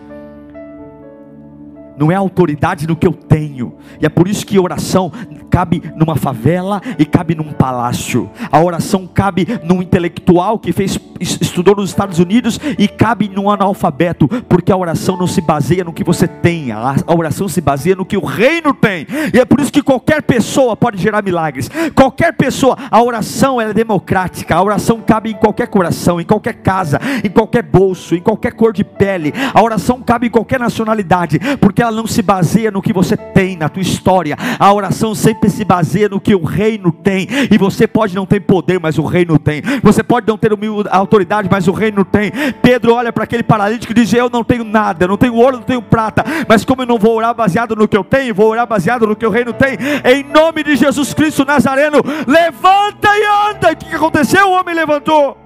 não 1.97 2.11
é 2.11 2.15
autoridade 2.15 2.87
no 2.87 2.95
que 2.95 3.07
eu 3.07 3.13
tenho. 3.13 3.75
E 4.01 4.05
é 4.05 4.09
por 4.09 4.27
isso 4.27 4.45
que 4.45 4.59
oração 4.59 5.11
cabe 5.55 5.81
numa 5.95 6.17
favela 6.17 6.81
e 6.99 7.05
cabe 7.05 7.33
num 7.33 7.53
palácio. 7.53 8.29
A 8.51 8.59
oração 8.59 9.07
cabe 9.07 9.47
num 9.63 9.81
intelectual 9.81 10.59
que 10.59 10.73
fez 10.73 10.99
estudou 11.17 11.77
nos 11.77 11.89
Estados 11.89 12.19
Unidos 12.19 12.59
e 12.77 12.89
cabe 12.89 13.29
num 13.29 13.49
analfabeto, 13.49 14.27
porque 14.49 14.69
a 14.69 14.77
oração 14.77 15.17
não 15.17 15.27
se 15.27 15.39
baseia 15.39 15.83
no 15.83 15.93
que 15.93 16.03
você 16.03 16.27
tem, 16.27 16.73
a 16.73 16.95
oração 17.07 17.47
se 17.47 17.61
baseia 17.61 17.95
no 17.95 18.05
que 18.05 18.17
o 18.17 18.25
reino 18.25 18.73
tem. 18.73 19.07
E 19.33 19.39
é 19.39 19.45
por 19.45 19.59
isso 19.61 19.71
que 19.71 19.81
qualquer 19.81 20.21
pessoa 20.23 20.75
pode 20.75 21.01
gerar 21.01 21.23
milagres. 21.23 21.69
Qualquer 21.95 22.33
pessoa, 22.33 22.77
a 22.91 23.01
oração 23.01 23.61
é 23.61 23.73
democrática. 23.73 24.55
A 24.55 24.61
oração 24.61 24.99
cabe 24.99 25.31
em 25.31 25.35
qualquer 25.35 25.67
coração, 25.67 26.19
em 26.19 26.25
qualquer 26.25 26.55
casa, 26.55 26.99
em 27.23 27.29
qualquer 27.29 27.63
bolso, 27.63 28.15
em 28.15 28.21
qualquer 28.21 28.51
cor 28.51 28.73
de 28.73 28.83
pele. 28.83 29.33
A 29.53 29.61
oração 29.61 30.01
cabe 30.01 30.27
em 30.27 30.29
qualquer 30.31 30.59
nacionalidade, 30.59 31.39
porque 31.59 31.81
ela 31.81 31.91
não 31.91 32.07
se 32.07 32.21
baseia 32.21 32.71
no 32.71 32.81
que 32.81 32.93
você 32.93 33.15
tem, 33.15 33.55
na 33.55 33.69
tua 33.69 33.81
história. 33.81 34.37
A 34.59 34.73
oração 34.73 35.15
sempre 35.15 35.44
se 35.49 35.63
baseia 35.63 36.09
no 36.09 36.19
que 36.19 36.33
o 36.35 36.43
reino 36.43 36.91
tem. 36.91 37.27
E 37.51 37.57
você 37.57 37.87
pode 37.87 38.15
não 38.15 38.25
ter 38.25 38.39
poder, 38.39 38.79
mas 38.79 38.97
o 38.97 39.03
reino 39.03 39.37
tem. 39.37 39.61
Você 39.81 40.03
pode 40.03 40.27
não 40.27 40.37
ter 40.37 40.51
autoridade, 40.89 41.47
mas 41.51 41.67
o 41.67 41.71
reino 41.71 42.03
tem. 42.03 42.31
Pedro 42.61 42.93
olha 42.93 43.11
para 43.11 43.23
aquele 43.23 43.43
paralítico 43.43 43.91
e 43.91 43.95
diz: 43.95 44.13
Eu 44.13 44.29
não 44.29 44.43
tenho 44.43 44.63
nada, 44.63 45.07
não 45.07 45.17
tenho 45.17 45.35
ouro, 45.35 45.57
não 45.57 45.63
tenho 45.63 45.81
prata. 45.81 46.23
Mas 46.47 46.63
como 46.63 46.81
eu 46.81 46.85
não 46.85 46.97
vou 46.97 47.15
orar 47.15 47.33
baseado 47.33 47.75
no 47.75 47.87
que 47.87 47.97
eu 47.97 48.03
tenho, 48.03 48.33
vou 48.33 48.49
orar 48.49 48.67
baseado 48.67 49.07
no 49.07 49.15
que 49.15 49.25
o 49.25 49.29
reino 49.29 49.53
tem. 49.53 49.77
Em 50.03 50.23
nome 50.23 50.63
de 50.63 50.75
Jesus 50.75 51.13
Cristo 51.13 51.45
Nazareno, 51.45 52.01
levanta 52.27 53.09
e 53.17 53.51
anda. 53.51 53.71
O 53.71 53.75
que 53.75 53.95
aconteceu? 53.95 54.47
O 54.47 54.51
homem 54.51 54.75
levantou. 54.75 55.37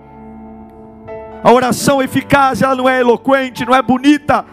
A 1.44 1.54
oração 1.54 2.02
eficaz, 2.02 2.62
ela 2.62 2.76
não 2.76 2.90
é 2.90 3.00
eloquente, 3.00 3.66
não 3.66 3.74
é 3.74 3.82
bonita 3.82 4.46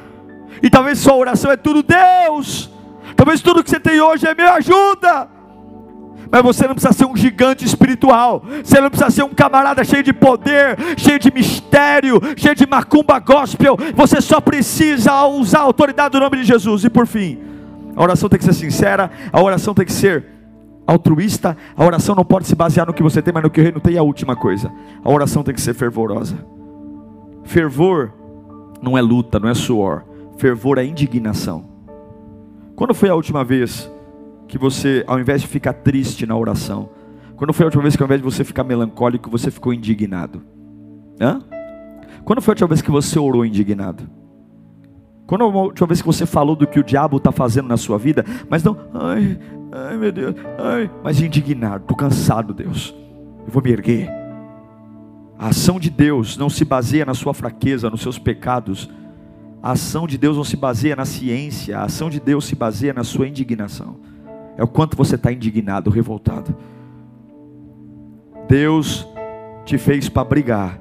e 0.63 0.71
talvez 0.71 0.99
sua 0.99 1.15
oração 1.15 1.51
é 1.51 1.57
tudo 1.57 1.83
Deus. 1.83 2.71
Talvez 3.15 3.41
tudo 3.41 3.63
que 3.63 3.71
você 3.71 3.81
tem 3.81 4.01
hoje 4.01 4.27
é 4.27 4.35
me 4.35 4.43
ajuda. 4.43 5.29
Mas 6.31 6.43
você 6.43 6.67
não 6.67 6.75
precisa 6.75 6.93
ser 6.93 7.07
um 7.07 7.17
gigante 7.17 7.65
espiritual. 7.65 8.45
Você 8.63 8.81
não 8.81 8.91
precisa 8.91 9.11
ser 9.11 9.23
um 9.23 9.31
camarada 9.31 9.85
cheio 9.85 10.03
de 10.03 10.13
poder, 10.13 10.77
cheio 10.97 11.19
de 11.19 11.33
mistério, 11.33 12.21
cheio 12.37 12.55
de 12.55 12.67
macumba 12.67 13.19
gospel. 13.19 13.77
Você 13.95 14.21
só 14.21 14.41
precisa 14.41 15.25
usar 15.27 15.61
a 15.61 15.63
autoridade 15.63 16.13
do 16.13 16.21
nome 16.21 16.39
de 16.39 16.45
Jesus. 16.45 16.85
E 16.85 16.91
por 16.91 17.07
fim, 17.07 17.39
a 17.95 18.03
oração 18.03 18.29
tem 18.29 18.39
que 18.39 18.45
ser 18.45 18.55
sincera, 18.55 19.11
a 19.33 19.43
oração 19.43 19.75
tem 19.75 19.85
que 19.85 19.93
ser 19.93 20.25
altruísta. 20.87 21.57
A 21.77 21.85
oração 21.85 22.15
não 22.15 22.25
pode 22.25 22.47
se 22.47 22.55
basear 22.55 22.87
no 22.87 22.95
que 22.95 23.03
você 23.03 23.23
tem, 23.23 23.33
mas 23.33 23.43
no 23.43 23.51
que 23.51 23.61
o 23.61 23.63
reino 23.63 23.81
tem. 23.81 23.95
E 23.95 23.99
a 23.99 24.03
última 24.03 24.37
coisa, 24.37 24.73
a 25.05 25.11
oração 25.11 25.43
tem 25.43 25.55
que 25.55 25.61
ser 25.61 25.75
fervorosa. 25.75 26.37
Fervor 27.45 28.13
não 28.83 28.99
é 28.99 29.01
luta, 29.01 29.39
não 29.39 29.49
é 29.49 29.55
suor 29.55 30.05
fervor 30.37 30.79
é 30.79 30.85
indignação. 30.85 31.65
Quando 32.75 32.95
foi 32.95 33.09
a 33.09 33.15
última 33.15 33.43
vez 33.43 33.91
que 34.49 34.59
você, 34.59 35.05
ao 35.07 35.19
invés 35.19 35.43
de 35.43 35.49
ficar 35.49 35.73
triste 35.73 36.27
na 36.27 36.37
oração, 36.37 36.91
quando 37.37 37.53
foi 37.53 37.65
a 37.65 37.67
última 37.67 37.83
vez 37.83 37.97
que 37.97 38.03
ao 38.03 38.07
invés 38.07 38.21
de 38.21 38.25
você 38.25 38.45
ficar 38.45 38.65
melancólico, 38.65 39.31
você 39.31 39.51
ficou 39.51 39.75
indignado? 39.75 40.43
Hã? 41.21 41.43
Quando 42.25 42.41
foi 42.41 42.53
a 42.53 42.55
última 42.55 42.69
vez 42.69 42.83
que 42.83 42.91
você 42.91 43.19
orou 43.19 43.45
indignado? 43.45 44.09
Quando 45.27 45.51
foi 45.51 45.61
a 45.61 45.63
última 45.65 45.87
vez 45.89 46.01
que 46.01 46.07
você 46.07 46.25
falou 46.25 46.57
do 46.57 46.67
que 46.67 46.79
o 46.79 46.85
diabo 46.85 47.17
está 47.17 47.33
fazendo 47.33 47.69
na 47.69 47.77
sua 47.77 47.99
vida, 47.99 48.25
mas 48.49 48.63
não, 48.63 48.77
ai, 48.95 49.39
ai 49.73 49.97
meu 49.97 50.13
Deus, 50.13 50.35
ai, 50.59 50.91
mas 51.03 51.21
indignado, 51.21 51.83
estou 51.83 51.97
cansado, 51.97 52.55
Deus, 52.55 52.95
eu 53.45 53.53
vou 53.53 53.63
me 53.63 53.71
erguer. 53.71 54.09
A 55.39 55.49
ação 55.49 55.79
de 55.79 55.91
Deus 55.91 56.39
não 56.39 56.49
se 56.49 56.65
baseia 56.65 57.05
na 57.05 57.13
sua 57.13 57.35
fraqueza, 57.35 57.91
nos 57.91 58.01
seus 58.01 58.19
pecados, 58.19 58.89
a 59.63 59.73
ação 59.73 60.07
de 60.07 60.17
Deus 60.17 60.37
não 60.37 60.45
se 60.45 60.57
baseia 60.57 60.95
na 60.95 61.05
ciência, 61.05 61.79
a 61.79 61.85
ação 61.85 62.09
de 62.09 62.21
Deus 62.21 62.45
se 62.47 62.55
baseia 62.55 62.95
na 62.95 63.03
sua 63.05 63.27
indignação. 63.27 63.97
É 64.57 64.65
o 64.65 64.69
quanto 64.69 64.97
você 64.97 65.17
está 65.17 65.33
indignado, 65.33 65.91
revoltado. 65.91 66.55
Deus 68.49 69.07
te 69.65 69.77
fez 69.77 70.09
para 70.09 70.25
brigar. 70.25 70.81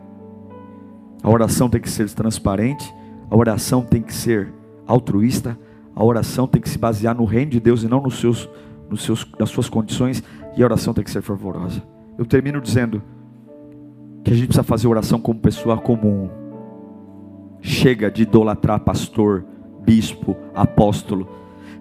A 1.22 1.30
oração 1.30 1.70
tem 1.70 1.82
que 1.82 1.90
ser 1.90 2.10
transparente, 2.12 2.94
a 3.30 3.36
oração 3.36 3.82
tem 3.82 4.02
que 4.02 4.14
ser 4.14 4.54
altruísta, 4.86 5.58
a 5.96 6.04
oração 6.04 6.48
tem 6.48 6.62
que 6.62 6.70
se 6.70 6.78
basear 6.78 7.16
no 7.16 7.26
reino 7.26 7.52
de 7.52 7.60
Deus 7.60 7.84
e 7.84 7.88
não 7.88 8.02
nos 8.02 8.20
seus, 8.20 8.48
nos 8.90 9.04
seus, 9.04 9.26
nas 9.40 9.50
suas 9.50 9.68
condições, 9.68 10.24
e 10.56 10.62
a 10.62 10.66
oração 10.66 10.94
tem 10.94 11.04
que 11.04 11.10
ser 11.10 11.22
fervorosa. 11.22 11.82
Eu 12.18 12.26
termino 12.26 12.62
dizendo 12.62 13.02
que 14.24 14.32
a 14.32 14.36
gente 14.36 14.48
precisa 14.48 14.64
fazer 14.64 14.88
oração 14.88 15.20
como 15.20 15.40
pessoa 15.40 15.78
comum 15.78 16.30
Chega 17.66 18.12
de 18.12 18.22
idolatrar 18.22 18.80
pastor, 18.82 19.44
bispo, 19.84 20.38
apóstolo. 20.54 21.28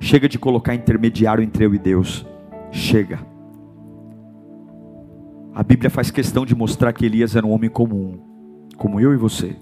Chega 0.00 0.28
de 0.28 0.38
colocar 0.38 0.74
intermediário 0.74 1.42
entre 1.42 1.64
eu 1.64 1.74
e 1.74 1.78
Deus. 1.78 2.26
Chega. 2.70 3.18
A 5.54 5.62
Bíblia 5.62 5.88
faz 5.88 6.10
questão 6.10 6.44
de 6.44 6.54
mostrar 6.54 6.92
que 6.92 7.06
Elias 7.06 7.36
era 7.36 7.46
um 7.46 7.52
homem 7.52 7.70
comum, 7.70 8.18
como 8.76 9.00
eu 9.00 9.14
e 9.14 9.16
você. 9.16 9.56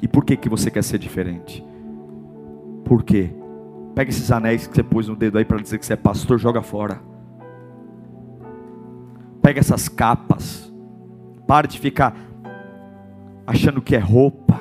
E 0.00 0.08
por 0.08 0.24
que, 0.24 0.36
que 0.36 0.48
você 0.48 0.70
quer 0.70 0.82
ser 0.82 0.98
diferente? 0.98 1.64
Por 2.84 3.02
quê? 3.02 3.30
Pega 3.94 4.10
esses 4.10 4.30
anéis 4.30 4.66
que 4.66 4.74
você 4.74 4.82
pôs 4.82 5.08
no 5.08 5.16
dedo 5.16 5.38
aí 5.38 5.44
para 5.44 5.58
dizer 5.58 5.78
que 5.78 5.86
você 5.86 5.92
é 5.92 5.96
pastor, 5.96 6.38
joga 6.38 6.62
fora. 6.62 7.00
Pega 9.42 9.60
essas 9.60 9.88
capas. 9.88 10.72
Para 11.46 11.66
de 11.66 11.78
ficar 11.78 12.16
achando 13.46 13.80
que 13.82 13.94
é 13.94 13.98
roupa. 13.98 14.60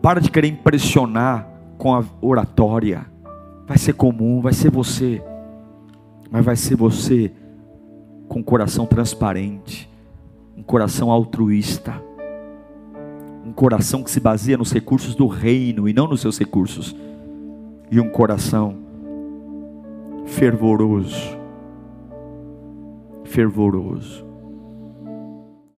Para 0.00 0.20
de 0.20 0.30
querer 0.30 0.48
impressionar 0.48 1.48
com 1.76 1.94
a 1.94 2.04
oratória. 2.20 3.06
Vai 3.70 3.78
ser 3.78 3.92
comum, 3.92 4.40
vai 4.40 4.52
ser 4.52 4.68
você. 4.68 5.22
Mas 6.28 6.44
vai 6.44 6.56
ser 6.56 6.74
você 6.74 7.30
com 8.26 8.40
um 8.40 8.42
coração 8.42 8.84
transparente, 8.84 9.88
um 10.56 10.62
coração 10.64 11.08
altruísta, 11.08 11.94
um 13.46 13.52
coração 13.52 14.02
que 14.02 14.10
se 14.10 14.18
baseia 14.18 14.58
nos 14.58 14.72
recursos 14.72 15.14
do 15.14 15.28
reino 15.28 15.88
e 15.88 15.92
não 15.92 16.08
nos 16.08 16.20
seus 16.20 16.36
recursos, 16.36 16.96
e 17.92 18.00
um 18.00 18.10
coração 18.10 18.76
fervoroso. 20.26 21.38
Fervoroso. 23.24 24.29